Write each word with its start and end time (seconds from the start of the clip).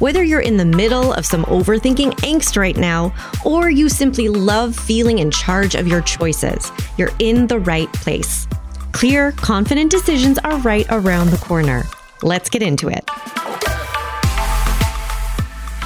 Whether 0.00 0.24
you're 0.24 0.40
in 0.40 0.56
the 0.56 0.64
middle 0.64 1.12
of 1.12 1.24
some 1.24 1.44
overthinking 1.44 2.14
angst 2.22 2.56
right 2.56 2.76
now, 2.76 3.14
or 3.44 3.70
you 3.70 3.88
simply 3.88 4.28
love 4.28 4.74
feeling 4.74 5.20
in 5.20 5.30
charge 5.30 5.76
of 5.76 5.86
your 5.86 6.00
choices, 6.00 6.72
you're 6.98 7.12
in 7.20 7.46
the 7.46 7.60
right 7.60 7.90
place. 7.92 8.48
Clear, 8.90 9.30
confident 9.32 9.92
decisions 9.92 10.36
are 10.38 10.58
right 10.58 10.86
around 10.90 11.30
the 11.30 11.36
corner. 11.36 11.84
Let's 12.22 12.50
get 12.50 12.60
into 12.60 12.88
it. 12.88 13.08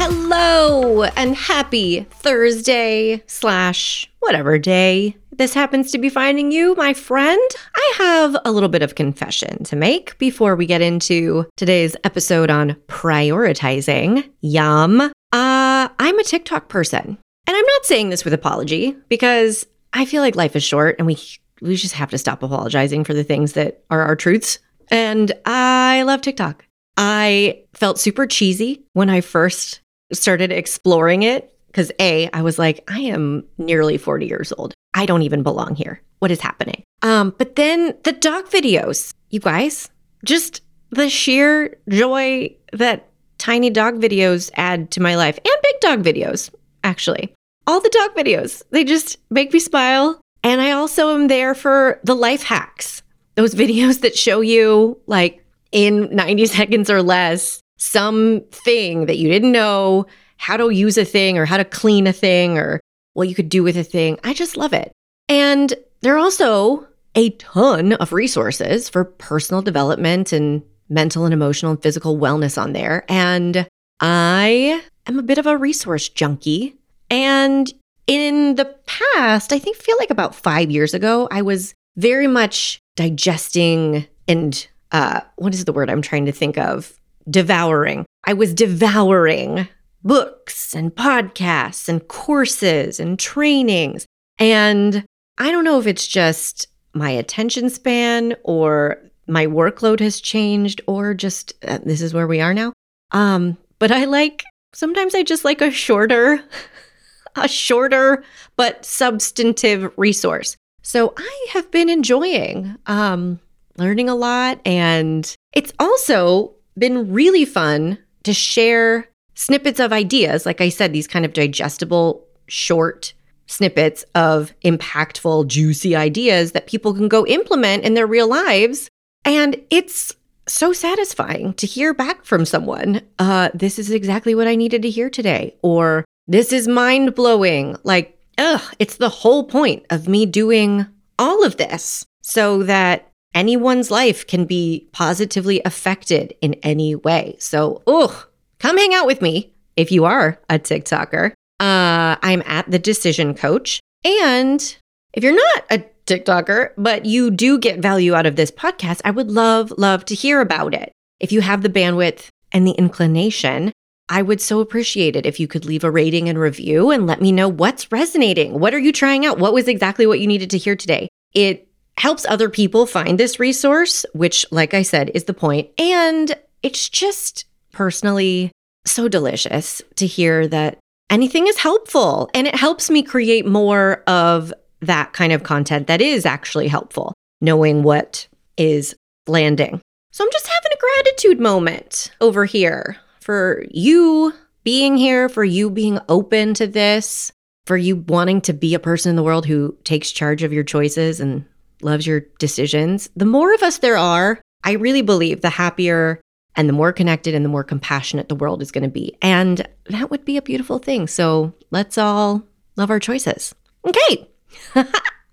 Hello 0.01 1.03
and 1.03 1.37
happy 1.37 2.07
Thursday 2.11 3.23
slash 3.27 4.11
whatever 4.21 4.59
day 4.59 5.17
this 5.39 5.55
happens 5.55 5.93
to 5.93 5.99
be 5.99 6.09
finding 6.09 6.51
you, 6.51 6.75
my 6.75 6.93
friend. 6.93 7.41
I 7.75 7.93
have 7.99 8.37
a 8.45 8.51
little 8.53 8.69
bit 8.69 8.83
of 8.83 8.97
confession 8.97 9.63
to 9.65 9.77
make 9.77 10.19
before 10.19 10.57
we 10.57 10.67
get 10.67 10.83
into 10.83 11.47
today's 11.57 11.97
episode 12.03 12.51
on 12.51 12.75
prioritizing. 12.89 14.29
Yum. 14.41 15.01
Uh, 15.01 15.11
I'm 15.33 16.19
a 16.19 16.25
TikTok 16.25 16.69
person. 16.69 17.19
And 17.47 17.57
I'm 17.57 17.65
not 17.65 17.85
saying 17.85 18.11
this 18.11 18.25
with 18.25 18.35
apology 18.35 18.97
because 19.09 19.65
I 19.93 20.05
feel 20.05 20.23
like 20.23 20.37
life 20.37 20.57
is 20.57 20.65
short 20.65 20.97
and 20.99 21.07
we 21.07 21.17
we 21.61 21.77
just 21.77 21.95
have 21.95 22.11
to 22.11 22.19
stop 22.19 22.43
apologizing 22.43 23.05
for 23.05 23.15
the 23.15 23.25
things 23.25 23.55
that 23.55 23.83
are 23.91 24.03
our 24.03 24.15
truths. 24.15 24.59
And 24.91 25.33
I 25.45 26.03
love 26.03 26.21
TikTok. 26.21 26.65
I 26.97 27.63
felt 27.75 27.99
super 27.99 28.27
cheesy 28.27 28.85
when 28.93 29.11
I 29.11 29.21
first 29.21 29.81
started 30.13 30.53
exploring 30.53 31.23
it 31.23 31.53
because 31.69 31.93
A, 32.01 32.29
I 32.33 32.43
was 32.43 32.59
like, 32.59 32.83
I 32.89 33.01
am 33.01 33.45
nearly 33.57 33.99
40 33.99 34.27
years 34.27 34.53
old. 34.57 34.75
I 34.95 35.07
don't 35.07 35.23
even 35.23 35.43
belong 35.43 35.75
here. 35.75 36.01
What 36.19 36.31
is 36.31 36.41
happening? 36.41 36.83
Um, 37.03 37.35
but 37.39 37.57
then 37.57 37.95
the 38.05 38.13
dog 38.13 38.47
videos, 38.47 39.13
you 39.31 39.41
guys, 39.41 39.89
just 40.25 40.63
the 40.91 41.09
sheer 41.09 41.79
joy 41.89 42.57
that 42.73 43.09
tiny 43.39 43.71
dog 43.71 44.01
videos 44.01 44.51
add 44.55 44.91
to 44.93 45.01
my 45.01 45.15
life 45.17 45.39
and 45.39 45.63
big 45.63 45.81
dog 45.81 46.03
videos, 46.03 46.51
actually. 46.83 47.33
All 47.67 47.81
the 47.81 47.91
dog 47.91 48.15
videos, 48.17 48.63
they 48.71 48.85
just 48.85 49.19
make 49.31 49.53
me 49.53 49.59
smile. 49.59 50.21
And 50.43 50.61
I 50.61 50.73
also 50.73 51.15
am 51.15 51.29
there 51.29 51.55
for 51.55 52.01
the 52.05 52.15
life 52.15 52.43
hacks, 52.43 53.03
those 53.35 53.55
videos 53.63 54.01
that 54.01 54.17
show 54.17 54.41
you, 54.41 54.99
like, 55.07 55.45
in 55.71 56.15
90 56.15 56.47
seconds 56.47 56.91
or 56.91 57.03
less, 57.03 57.61
something 57.77 59.07
that 59.07 59.19
you 59.19 59.29
didn't 59.29 59.53
know, 59.53 60.07
how 60.39 60.57
to 60.57 60.71
use 60.71 60.97
a 60.97 61.05
thing 61.05 61.37
or 61.37 61.45
how 61.45 61.57
to 61.57 61.65
clean 61.65 62.07
a 62.07 62.13
thing 62.13 62.57
or 62.57 62.81
what 63.19 63.29
you 63.29 63.35
could 63.35 63.49
do 63.49 63.63
with 63.63 63.77
a 63.77 63.85
thing. 63.85 64.19
I 64.25 64.33
just 64.33 64.57
love 64.57 64.73
it. 64.73 64.93
And 65.29 65.75
there 66.01 66.15
are 66.15 66.19
also 66.19 66.87
a 67.15 67.31
ton 67.31 67.95
of 67.95 68.13
resources 68.13 68.89
for 68.89 69.05
personal 69.05 69.61
development 69.61 70.33
and 70.33 70.63
mental 70.89 71.25
and 71.25 71.35
emotional 71.35 71.73
and 71.73 71.83
physical 71.83 72.17
wellness 72.17 72.61
on 72.61 72.73
there. 72.73 73.05
And 73.09 73.67
I 74.01 74.83
am 75.07 75.19
a 75.19 75.23
bit 75.23 75.39
of 75.39 75.47
a 75.47 75.57
resource 75.57 76.09
junkie. 76.09 76.77
And 77.11 77.71
in 78.07 78.55
the 78.55 78.73
past, 78.87 79.53
I 79.53 79.59
think 79.59 79.77
feel 79.77 79.97
like 79.99 80.11
about 80.11 80.35
five 80.35 80.71
years 80.71 80.95
ago, 80.95 81.29
I 81.31 81.43
was 81.43 81.75
very 81.97 82.29
much 82.29 82.79
digesting 82.97 84.07
and 84.29 84.67
uh, 84.93 85.21
what 85.37 85.53
is 85.55 85.65
the 85.65 85.73
word 85.73 85.91
I'm 85.91 86.03
trying 86.03 86.27
to 86.27 86.33
think 86.33 86.57
of? 86.57 86.99
devouring. 87.31 88.07
I 88.25 88.33
was 88.33 88.55
devouring 88.55 89.69
books 90.03 90.75
and 90.75 90.95
podcasts 90.95 91.89
and 91.89 92.07
courses 92.09 93.01
and 93.01 93.19
trainings. 93.19 94.07
And 94.39 95.05
I 95.39 95.51
don't 95.51 95.65
know 95.65 95.79
if 95.79 95.87
it's 95.87 96.07
just 96.07 96.67
my 96.95 97.11
attention 97.11 97.71
span 97.71 98.37
or 98.43 98.99
my 99.27 99.47
workload 99.47 100.01
has 100.01 100.21
changed 100.21 100.81
or 100.87 101.15
just 101.15 101.53
uh, 101.67 101.79
this 101.85 102.01
is 102.01 102.15
where 102.15 102.27
we 102.27 102.41
are 102.41 102.55
now. 102.55 102.73
Um, 103.13 103.57
but 103.79 103.93
I 103.93 104.05
like 104.05 104.45
sometimes 104.73 105.15
I 105.15 105.23
just 105.23 105.45
like 105.45 105.61
a 105.61 105.71
shorter, 105.71 106.43
a 107.37 107.49
shorter 107.49 108.25
but 108.57 108.85
substantive 108.85 109.93
resource. 109.97 110.57
So 110.83 111.13
I 111.17 111.47
have 111.53 111.71
been 111.71 111.89
enjoying 111.89 112.77
um, 112.87 113.41
learning 113.77 114.09
a 114.09 114.15
lot, 114.15 114.61
and 114.65 115.33
it's 115.53 115.73
also 115.79 116.55
been 116.79 117.13
really 117.13 117.45
fun 117.45 117.99
to 118.23 118.33
share 118.33 119.09
snippets 119.39 119.79
of 119.79 119.93
ideas. 119.93 120.45
Like 120.45 120.61
I 120.61 120.69
said, 120.69 120.93
these 120.93 121.07
kind 121.07 121.25
of 121.25 121.33
digestible, 121.33 122.27
short 122.49 123.15
snippets 123.47 124.05
of 124.15 124.53
impactful, 124.65 125.47
juicy 125.47 125.95
ideas 125.95 126.53
that 126.53 126.67
people 126.67 126.93
can 126.93 127.09
go 127.09 127.25
implement 127.25 127.85
in 127.85 127.95
their 127.95 128.07
real 128.07 128.29
lives. 128.29 128.89
And 129.25 129.57
it's 129.71 130.15
so 130.49 130.73
satisfying 130.73 131.55
to 131.55 131.67
hear 131.67 131.95
back 131.95 132.25
from 132.25 132.45
someone. 132.45 133.01
Uh, 133.19 133.51
this 133.55 133.79
is 133.79 133.91
exactly 133.93 134.35
what 134.35 134.49
I 134.49 134.57
needed 134.57 134.83
to 134.83 134.91
hear 134.91 135.09
today. 135.09 135.55
Or 135.63 136.05
this 136.27 136.53
is 136.53 136.67
mind 136.67 137.15
blowing. 137.15 137.77
Like, 137.85 138.19
ugh, 138.39 138.75
it's 138.81 138.97
the 138.97 139.09
whole 139.09 139.45
point 139.45 139.87
of 139.89 140.09
me 140.09 140.27
doing 140.27 140.85
all 141.17 141.45
of 141.45 141.59
this 141.59 142.05
so 142.23 142.65
that 142.65 143.09
anyone's 143.35 143.91
life 143.91 144.27
can 144.27 144.47
be 144.47 144.89
positively 144.93 145.63
affected 145.65 146.35
in 146.41 146.55
any 146.55 146.97
way. 146.97 147.37
So, 147.39 147.83
ugh, 147.87 148.27
come 148.59 148.79
hang 148.79 148.95
out 148.95 149.07
with 149.07 149.23
me 149.23 149.53
if 149.77 149.93
you 149.93 150.05
are 150.05 150.41
a 150.49 150.59
TikToker. 150.59 151.31
Uh, 151.61 152.17
I'm 152.23 152.43
at 152.47 152.71
the 152.71 152.79
Decision 152.79 153.35
Coach. 153.35 153.81
And 154.05 154.77
if 155.13 155.25
you're 155.25 155.35
not 155.35 155.65
a 155.71 155.85
TikToker, 156.07 156.71
but 156.77 157.05
you 157.05 157.31
do 157.31 157.59
get 157.59 157.81
value 157.81 158.15
out 158.15 158.27
of 158.27 158.37
this 158.37 158.51
podcast, 158.51 159.01
I 159.05 159.11
would 159.11 159.31
love, 159.31 159.73
love 159.77 160.05
to 160.07 160.15
hear 160.15 160.41
about 160.41 160.75
it. 160.75 160.93
If 161.21 161.33
you 161.33 161.41
have 161.41 161.63
the 161.63 161.69
bandwidth 161.69 162.29
and 162.53 162.67
the 162.67 162.73
inclination, 162.73 163.73
I 164.09 164.23
would 164.23 164.41
so 164.41 164.61
appreciate 164.61 165.17
it 165.17 165.27
if 165.27 165.39
you 165.39 165.47
could 165.47 165.65
leave 165.65 165.85
a 165.85 165.91
rating 165.91 166.29
and 166.29 166.39
review 166.39 166.91
and 166.91 167.07
let 167.07 167.21
me 167.21 167.31
know 167.31 167.49
what's 167.49 167.93
resonating. 167.93 168.59
What 168.59 168.73
are 168.73 168.79
you 168.79 168.93
trying 168.93 169.27
out? 169.27 169.39
What 169.39 169.53
was 169.53 169.69
exactly 169.69 170.07
what 170.07 170.21
you 170.21 170.27
needed 170.27 170.51
to 170.51 170.59
hear 170.59 170.77
today? 170.77 171.09
It 171.35 171.69
helps 171.99 172.25
other 172.27 172.49
people 172.49 172.87
find 172.87 173.19
this 173.19 173.39
resource, 173.39 174.07
which, 174.15 174.47
like 174.51 174.73
I 174.73 174.83
said, 174.83 175.11
is 175.15 175.25
the 175.25 175.35
point. 175.35 175.69
And 175.79 176.35
it's 176.63 176.89
just 176.89 177.45
personally 177.79 178.51
so 178.85 179.07
delicious 179.07 179.81
to 179.95 180.05
hear 180.05 180.49
that 180.49 180.79
anything 181.11 181.47
is 181.47 181.57
helpful. 181.59 182.29
And 182.35 182.49
it 182.49 182.57
helps 182.57 182.91
me 182.91 183.05
create 183.05 183.47
more 183.47 184.03
of 184.09 184.53
that 184.81 185.13
kind 185.13 185.33
of 185.33 185.45
content 185.45 185.87
that 185.87 186.01
is 186.01 186.27
actually 186.27 186.67
helpful, 186.67 187.15
knowing 187.41 187.85
what 187.85 188.27
is 188.57 188.97
landing. 189.29 189.81
So 190.11 190.25
I'm 190.25 190.31
just 190.33 190.49
having 190.49 190.73
a 190.73 191.03
gratitude 191.05 191.39
moment 191.39 192.11
over 192.21 192.47
here 192.47 192.97
for 193.21 193.65
you 193.71 194.35
being 194.65 194.97
here, 194.97 195.29
for 195.29 195.45
you 195.45 195.71
being 195.71 196.01
open 196.09 196.55
to 196.55 196.67
this, 196.67 197.31
for 197.65 197.77
you 197.77 197.95
wanting 198.09 198.41
to 198.41 198.53
be 198.53 198.75
a 198.75 198.81
person 198.81 199.11
in 199.11 199.17
the 199.17 199.23
world 199.23 199.47
who 199.47 199.77
takes 199.85 200.11
charge 200.11 200.43
of 200.43 200.53
your 200.53 200.65
choices 200.65 201.21
and 201.21 201.45
loves 201.81 202.09
your 202.09 202.23
decisions. 202.41 203.09
The 203.15 203.25
more 203.25 203.55
of 203.55 203.63
us 203.63 203.79
there 203.79 203.97
are, 203.97 204.41
I 204.65 204.73
really 204.73 205.03
believe 205.03 205.43
the 205.43 205.51
happier 205.51 206.21
and 206.59 206.69
the 206.69 206.73
more 206.75 206.93
connected 206.93 207.35
and 207.35 207.45
the 207.45 207.49
more 207.49 207.63
compassionate 207.63 208.29
the 208.29 208.35
world 208.35 208.61
is 208.61 208.73
going 208.73 208.83
to 208.83 208.91
be. 208.91 209.17
And 209.23 209.67
that 209.87 210.11
would 210.11 210.25
be 210.25 210.37
a 210.37 210.43
beautiful 210.43 210.81
thing. 210.81 211.07
So 211.07 211.55
let's 211.71 211.97
all 211.97 212.43
love 212.77 212.91
our 212.91 212.99
choices. 212.99 213.55
Okay, 213.87 214.29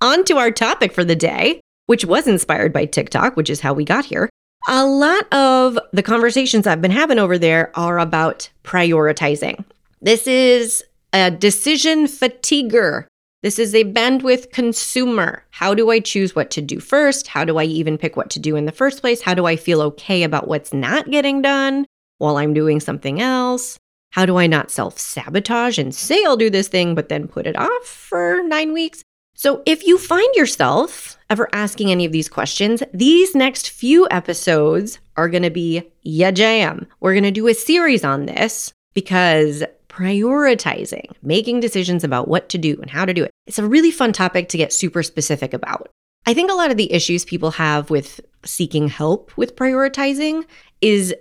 on 0.02 0.24
to 0.26 0.38
our 0.38 0.52
topic 0.52 0.94
for 0.94 1.04
the 1.04 1.16
day, 1.16 1.60
which 1.88 2.06
was 2.06 2.28
inspired 2.28 2.72
by 2.72 2.86
TikTok, 2.86 3.36
which 3.36 3.50
is 3.50 3.60
how 3.60 3.74
we 3.74 3.84
got 3.84 4.06
here. 4.06 4.30
A 4.68 4.86
lot 4.86 5.32
of 5.34 5.80
the 5.94 6.04
conversations 6.04 6.68
I've 6.68 6.82
been 6.82 6.92
having 6.92 7.20
over 7.20 7.40
there 7.40 7.72
are 7.76 7.98
about 7.98 8.50
prioritizing. 8.64 9.66
This 10.02 10.28
is 10.28 10.84
a 11.12 11.32
decision 11.32 12.06
fatiguer 12.06 13.06
this 13.46 13.60
is 13.60 13.76
a 13.76 13.84
bandwidth 13.84 14.50
consumer. 14.50 15.44
How 15.52 15.76
do 15.76 15.92
I 15.92 16.00
choose 16.00 16.36
what 16.36 16.50
to 16.50 16.64
do 16.64 16.80
first? 16.80 17.28
How 17.28 17.46
do 17.46 17.60
I 17.60 17.66
even 17.66 17.96
pick 17.96 18.16
what 18.16 18.32
to 18.32 18.40
do 18.40 18.56
in 18.56 18.66
the 18.66 18.72
first 18.72 19.02
place? 19.02 19.22
How 19.22 19.36
do 19.36 19.46
I 19.46 19.56
feel 19.56 19.84
okay 19.84 20.24
about 20.24 20.48
what's 20.48 20.74
not 20.74 21.12
getting 21.12 21.44
done 21.44 21.86
while 22.18 22.38
I'm 22.38 22.56
doing 22.56 22.80
something 22.80 23.22
else? 23.22 23.78
How 24.10 24.26
do 24.26 24.38
I 24.38 24.48
not 24.48 24.72
self 24.72 24.98
sabotage 24.98 25.78
and 25.78 25.94
say 25.94 26.26
I'll 26.26 26.38
do 26.38 26.50
this 26.50 26.70
thing, 26.70 26.96
but 26.96 27.10
then 27.10 27.28
put 27.28 27.46
it 27.46 27.56
off 27.56 27.86
for 27.86 28.42
nine 28.42 28.74
weeks? 28.74 29.04
So, 29.36 29.62
if 29.68 29.86
you 29.86 30.00
find 30.00 30.34
yourself 30.34 31.16
ever 31.30 31.48
asking 31.54 31.92
any 31.92 32.06
of 32.06 32.12
these 32.12 32.28
questions, 32.28 32.82
these 32.96 33.36
next 33.36 33.70
few 33.70 34.08
episodes 34.10 34.98
are 35.18 35.30
going 35.30 35.44
to 35.44 35.52
be 35.52 35.84
ya 36.02 36.32
jam. 36.32 36.88
We're 37.00 37.14
going 37.14 37.24
to 37.26 37.30
do 37.30 37.48
a 37.48 37.54
series 37.54 38.04
on 38.04 38.26
this 38.26 38.74
because 38.96 39.64
prioritizing, 39.96 41.10
making 41.22 41.62
decisions 41.62 42.04
about 42.04 42.28
what 42.28 42.50
to 42.50 42.58
do 42.58 42.78
and 42.82 42.90
how 42.90 43.06
to 43.06 43.14
do 43.14 43.24
it. 43.24 43.32
It's 43.48 43.60
a 43.60 43.68
really 43.68 43.92
fun 43.92 44.12
topic 44.12 44.50
to 44.50 44.58
get 44.58 44.74
super 44.74 45.04
specific 45.04 45.54
about. 45.54 45.90
I 46.26 46.34
think 46.34 46.52
a 46.52 46.56
lot 46.56 46.72
of 46.72 46.78
the 46.78 46.92
issues 46.92 47.24
people 47.24 47.52
have 47.52 47.90
with 47.90 48.20
seeking 48.44 48.88
help 48.88 49.36
with 49.38 49.56
prioritizing 49.56 50.44
is 50.82 51.16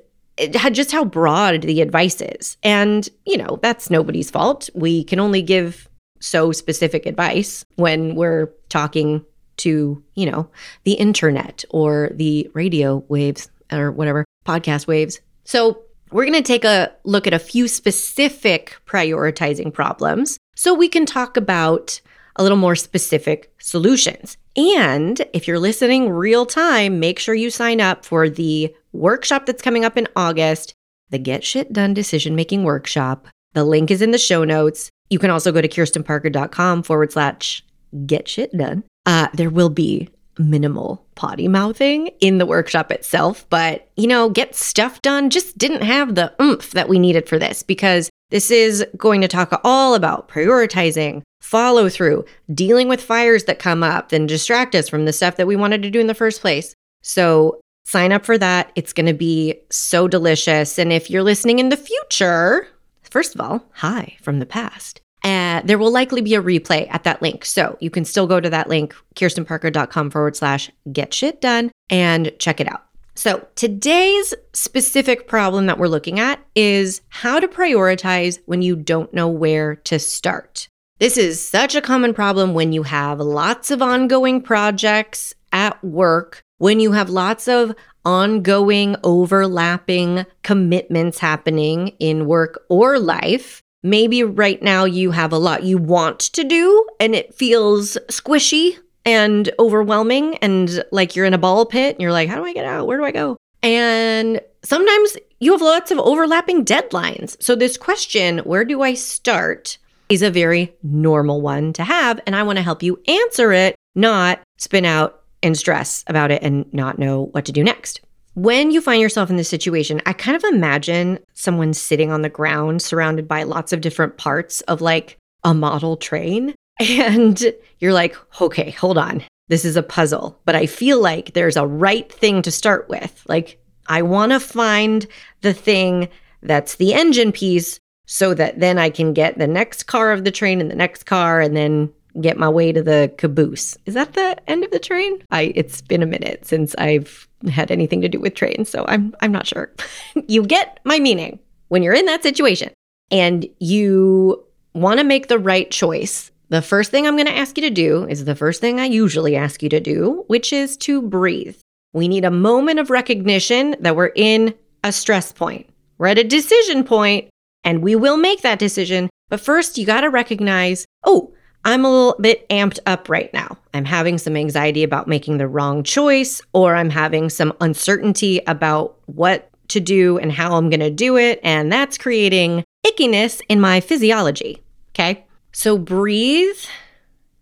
just 0.72 0.90
how 0.90 1.04
broad 1.04 1.62
the 1.62 1.80
advice 1.82 2.20
is. 2.20 2.56
And, 2.64 3.08
you 3.26 3.36
know, 3.36 3.60
that's 3.62 3.90
nobody's 3.90 4.30
fault. 4.30 4.68
We 4.74 5.04
can 5.04 5.20
only 5.20 5.42
give 5.42 5.88
so 6.20 6.50
specific 6.50 7.06
advice 7.06 7.64
when 7.76 8.16
we're 8.16 8.50
talking 8.70 9.24
to, 9.58 10.02
you 10.14 10.30
know, 10.30 10.48
the 10.82 10.94
internet 10.94 11.64
or 11.70 12.10
the 12.14 12.50
radio 12.54 13.04
waves 13.08 13.48
or 13.70 13.92
whatever, 13.92 14.24
podcast 14.44 14.88
waves. 14.88 15.20
So, 15.44 15.80
we're 16.14 16.24
going 16.24 16.32
to 16.32 16.42
take 16.42 16.64
a 16.64 16.92
look 17.02 17.26
at 17.26 17.34
a 17.34 17.40
few 17.40 17.66
specific 17.66 18.76
prioritizing 18.86 19.72
problems 19.74 20.38
so 20.54 20.72
we 20.72 20.88
can 20.88 21.04
talk 21.04 21.36
about 21.36 22.00
a 22.36 22.42
little 22.44 22.56
more 22.56 22.76
specific 22.76 23.52
solutions. 23.58 24.36
And 24.56 25.20
if 25.32 25.48
you're 25.48 25.58
listening 25.58 26.08
real 26.08 26.46
time, 26.46 27.00
make 27.00 27.18
sure 27.18 27.34
you 27.34 27.50
sign 27.50 27.80
up 27.80 28.04
for 28.04 28.28
the 28.28 28.72
workshop 28.92 29.44
that's 29.44 29.60
coming 29.60 29.84
up 29.84 29.98
in 29.98 30.06
August, 30.14 30.72
the 31.10 31.18
Get 31.18 31.42
Shit 31.42 31.72
Done 31.72 31.94
Decision 31.94 32.36
Making 32.36 32.62
Workshop. 32.62 33.26
The 33.54 33.64
link 33.64 33.90
is 33.90 34.00
in 34.00 34.12
the 34.12 34.18
show 34.18 34.44
notes. 34.44 34.90
You 35.10 35.18
can 35.18 35.30
also 35.30 35.50
go 35.50 35.60
to 35.60 35.68
kirstenparker.com 35.68 36.84
forward 36.84 37.10
slash 37.10 37.64
get 38.06 38.28
shit 38.28 38.56
done. 38.56 38.84
Uh, 39.04 39.26
there 39.34 39.50
will 39.50 39.68
be 39.68 40.08
minimal 40.38 41.04
potty 41.14 41.48
mouthing 41.48 42.08
in 42.20 42.38
the 42.38 42.46
workshop 42.46 42.90
itself, 42.90 43.46
but 43.50 43.88
you 43.96 44.06
know, 44.06 44.28
get 44.30 44.54
stuff 44.54 45.00
done 45.02 45.30
just 45.30 45.56
didn't 45.56 45.82
have 45.82 46.14
the 46.14 46.32
oomph 46.42 46.72
that 46.72 46.88
we 46.88 46.98
needed 46.98 47.28
for 47.28 47.38
this 47.38 47.62
because 47.62 48.10
this 48.30 48.50
is 48.50 48.84
going 48.96 49.20
to 49.20 49.28
talk 49.28 49.60
all 49.64 49.94
about 49.94 50.28
prioritizing, 50.28 51.22
follow 51.40 51.88
through, 51.88 52.24
dealing 52.52 52.88
with 52.88 53.02
fires 53.02 53.44
that 53.44 53.58
come 53.58 53.82
up 53.82 54.12
and 54.12 54.28
distract 54.28 54.74
us 54.74 54.88
from 54.88 55.04
the 55.04 55.12
stuff 55.12 55.36
that 55.36 55.46
we 55.46 55.56
wanted 55.56 55.82
to 55.82 55.90
do 55.90 56.00
in 56.00 56.06
the 56.06 56.14
first 56.14 56.40
place. 56.40 56.74
So, 57.02 57.60
sign 57.84 58.12
up 58.12 58.24
for 58.24 58.38
that. 58.38 58.72
It's 58.74 58.92
going 58.94 59.06
to 59.06 59.14
be 59.14 59.60
so 59.70 60.08
delicious. 60.08 60.78
And 60.78 60.92
if 60.92 61.10
you're 61.10 61.22
listening 61.22 61.58
in 61.58 61.68
the 61.68 61.76
future, 61.76 62.66
first 63.02 63.34
of 63.34 63.40
all, 63.40 63.64
hi 63.74 64.16
from 64.20 64.38
the 64.38 64.46
past. 64.46 65.00
Uh, 65.24 65.62
there 65.64 65.78
will 65.78 65.90
likely 65.90 66.20
be 66.20 66.34
a 66.34 66.42
replay 66.42 66.86
at 66.90 67.04
that 67.04 67.22
link. 67.22 67.44
So 67.44 67.76
you 67.80 67.90
can 67.90 68.04
still 68.04 68.26
go 68.26 68.40
to 68.40 68.50
that 68.50 68.68
link, 68.68 68.94
kirstenparker.com 69.14 70.10
forward 70.10 70.36
slash 70.36 70.70
get 70.92 71.14
shit 71.14 71.40
done 71.40 71.72
and 71.88 72.32
check 72.38 72.60
it 72.60 72.68
out. 72.68 72.84
So 73.14 73.46
today's 73.54 74.34
specific 74.52 75.28
problem 75.28 75.66
that 75.66 75.78
we're 75.78 75.86
looking 75.88 76.18
at 76.18 76.40
is 76.54 77.00
how 77.08 77.38
to 77.38 77.46
prioritize 77.46 78.40
when 78.46 78.60
you 78.60 78.74
don't 78.74 79.14
know 79.14 79.28
where 79.28 79.76
to 79.76 79.98
start. 79.98 80.68
This 80.98 81.16
is 81.16 81.40
such 81.40 81.74
a 81.74 81.80
common 81.80 82.12
problem 82.12 82.54
when 82.54 82.72
you 82.72 82.82
have 82.82 83.20
lots 83.20 83.70
of 83.70 83.82
ongoing 83.82 84.40
projects 84.42 85.34
at 85.52 85.82
work, 85.84 86.42
when 86.58 86.80
you 86.80 86.92
have 86.92 87.08
lots 87.08 87.46
of 87.46 87.74
ongoing, 88.04 88.96
overlapping 89.04 90.26
commitments 90.42 91.18
happening 91.18 91.88
in 91.98 92.26
work 92.26 92.62
or 92.68 92.98
life, 92.98 93.62
maybe 93.84 94.24
right 94.24 94.60
now 94.62 94.84
you 94.84 95.12
have 95.12 95.32
a 95.32 95.38
lot 95.38 95.62
you 95.62 95.78
want 95.78 96.18
to 96.18 96.42
do 96.42 96.84
and 96.98 97.14
it 97.14 97.34
feels 97.34 97.96
squishy 98.08 98.76
and 99.04 99.50
overwhelming 99.58 100.36
and 100.38 100.82
like 100.90 101.14
you're 101.14 101.26
in 101.26 101.34
a 101.34 101.38
ball 101.38 101.66
pit 101.66 101.94
and 101.94 102.02
you're 102.02 102.10
like, 102.10 102.28
how 102.28 102.36
do 102.36 102.44
I 102.44 102.54
get 102.54 102.64
out? 102.64 102.86
Where 102.86 102.96
do 102.96 103.04
I 103.04 103.12
go? 103.12 103.36
And 103.62 104.40
sometimes 104.62 105.16
you 105.38 105.52
have 105.52 105.60
lots 105.60 105.90
of 105.90 105.98
overlapping 105.98 106.64
deadlines. 106.64 107.40
So, 107.42 107.54
this 107.54 107.76
question, 107.76 108.38
where 108.38 108.64
do 108.64 108.82
I 108.82 108.94
start, 108.94 109.78
is 110.08 110.22
a 110.22 110.30
very 110.30 110.74
normal 110.82 111.40
one 111.40 111.72
to 111.74 111.84
have. 111.84 112.20
And 112.26 112.34
I 112.34 112.42
want 112.42 112.56
to 112.56 112.62
help 112.62 112.82
you 112.82 113.00
answer 113.06 113.52
it, 113.52 113.74
not 113.94 114.40
spin 114.58 114.84
out 114.84 115.22
and 115.42 115.56
stress 115.56 116.04
about 116.06 116.30
it 116.30 116.42
and 116.42 116.72
not 116.72 116.98
know 116.98 117.26
what 117.32 117.44
to 117.46 117.52
do 117.52 117.62
next. 117.62 118.00
When 118.34 118.72
you 118.72 118.80
find 118.80 119.00
yourself 119.00 119.30
in 119.30 119.36
this 119.36 119.48
situation, 119.48 120.02
I 120.06 120.12
kind 120.12 120.36
of 120.36 120.42
imagine 120.44 121.20
someone 121.34 121.72
sitting 121.72 122.10
on 122.10 122.22
the 122.22 122.28
ground 122.28 122.82
surrounded 122.82 123.28
by 123.28 123.44
lots 123.44 123.72
of 123.72 123.80
different 123.80 124.16
parts 124.16 124.60
of 124.62 124.80
like 124.80 125.18
a 125.44 125.54
model 125.54 125.96
train. 125.96 126.54
And 126.80 127.40
you're 127.78 127.92
like, 127.92 128.16
okay, 128.40 128.72
hold 128.72 128.98
on. 128.98 129.22
This 129.46 129.64
is 129.64 129.76
a 129.76 129.82
puzzle, 129.82 130.40
but 130.44 130.56
I 130.56 130.66
feel 130.66 131.00
like 131.00 131.32
there's 131.32 131.56
a 131.56 131.66
right 131.68 132.10
thing 132.12 132.42
to 132.42 132.50
start 132.50 132.88
with. 132.88 133.22
Like, 133.28 133.60
I 133.86 134.02
want 134.02 134.32
to 134.32 134.40
find 134.40 135.06
the 135.42 135.54
thing 135.54 136.08
that's 136.42 136.74
the 136.74 136.92
engine 136.92 137.30
piece 137.30 137.78
so 138.06 138.34
that 138.34 138.58
then 138.58 138.78
I 138.78 138.90
can 138.90 139.12
get 139.12 139.38
the 139.38 139.46
next 139.46 139.84
car 139.84 140.10
of 140.10 140.24
the 140.24 140.32
train 140.32 140.60
and 140.60 140.68
the 140.68 140.74
next 140.74 141.04
car 141.04 141.40
and 141.40 141.56
then 141.56 141.92
get 142.20 142.38
my 142.38 142.48
way 142.48 142.72
to 142.72 142.82
the 142.82 143.12
caboose. 143.18 143.76
Is 143.86 143.94
that 143.94 144.14
the 144.14 144.38
end 144.48 144.64
of 144.64 144.70
the 144.70 144.78
train? 144.78 145.22
I 145.30 145.52
it's 145.54 145.80
been 145.80 146.02
a 146.02 146.06
minute 146.06 146.46
since 146.46 146.74
I've 146.78 147.28
had 147.50 147.70
anything 147.70 148.00
to 148.02 148.08
do 148.08 148.20
with 148.20 148.34
trains, 148.34 148.68
so 148.68 148.84
I'm 148.88 149.14
I'm 149.20 149.32
not 149.32 149.46
sure. 149.46 149.72
you 150.28 150.44
get 150.44 150.80
my 150.84 150.98
meaning. 150.98 151.38
When 151.68 151.82
you're 151.82 151.94
in 151.94 152.06
that 152.06 152.22
situation 152.22 152.70
and 153.10 153.46
you 153.58 154.44
want 154.74 154.98
to 155.00 155.04
make 155.04 155.28
the 155.28 155.38
right 155.38 155.70
choice, 155.70 156.30
the 156.50 156.62
first 156.62 156.90
thing 156.90 157.06
I'm 157.06 157.16
going 157.16 157.26
to 157.26 157.36
ask 157.36 157.56
you 157.56 157.62
to 157.62 157.70
do 157.70 158.04
is 158.04 158.24
the 158.24 158.36
first 158.36 158.60
thing 158.60 158.78
I 158.78 158.84
usually 158.84 159.34
ask 159.34 159.62
you 159.62 159.68
to 159.70 159.80
do, 159.80 160.24
which 160.28 160.52
is 160.52 160.76
to 160.78 161.02
breathe. 161.02 161.56
We 161.92 162.06
need 162.06 162.24
a 162.24 162.30
moment 162.30 162.80
of 162.80 162.90
recognition 162.90 163.76
that 163.80 163.96
we're 163.96 164.12
in 164.14 164.54
a 164.84 164.92
stress 164.92 165.32
point. 165.32 165.68
We're 165.98 166.08
at 166.08 166.18
a 166.18 166.24
decision 166.24 166.84
point 166.84 167.30
and 167.64 167.82
we 167.82 167.96
will 167.96 168.16
make 168.16 168.42
that 168.42 168.58
decision. 168.58 169.08
But 169.30 169.40
first, 169.40 169.78
you 169.78 169.86
got 169.86 170.02
to 170.02 170.10
recognize, 170.10 170.84
oh, 171.04 171.32
I'm 171.64 171.84
a 171.84 171.90
little 171.90 172.16
bit 172.20 172.48
amped 172.50 172.78
up 172.86 173.08
right 173.08 173.32
now. 173.32 173.56
I'm 173.72 173.84
having 173.84 174.18
some 174.18 174.36
anxiety 174.36 174.82
about 174.82 175.08
making 175.08 175.38
the 175.38 175.48
wrong 175.48 175.82
choice, 175.82 176.42
or 176.52 176.76
I'm 176.76 176.90
having 176.90 177.30
some 177.30 177.54
uncertainty 177.60 178.40
about 178.46 178.96
what 179.06 179.50
to 179.68 179.80
do 179.80 180.18
and 180.18 180.30
how 180.30 180.56
I'm 180.56 180.68
going 180.68 180.80
to 180.80 180.90
do 180.90 181.16
it. 181.16 181.40
And 181.42 181.72
that's 181.72 181.96
creating 181.96 182.64
ickiness 182.86 183.40
in 183.48 183.60
my 183.60 183.80
physiology. 183.80 184.62
Okay. 184.90 185.24
So 185.52 185.78
breathe, 185.78 186.58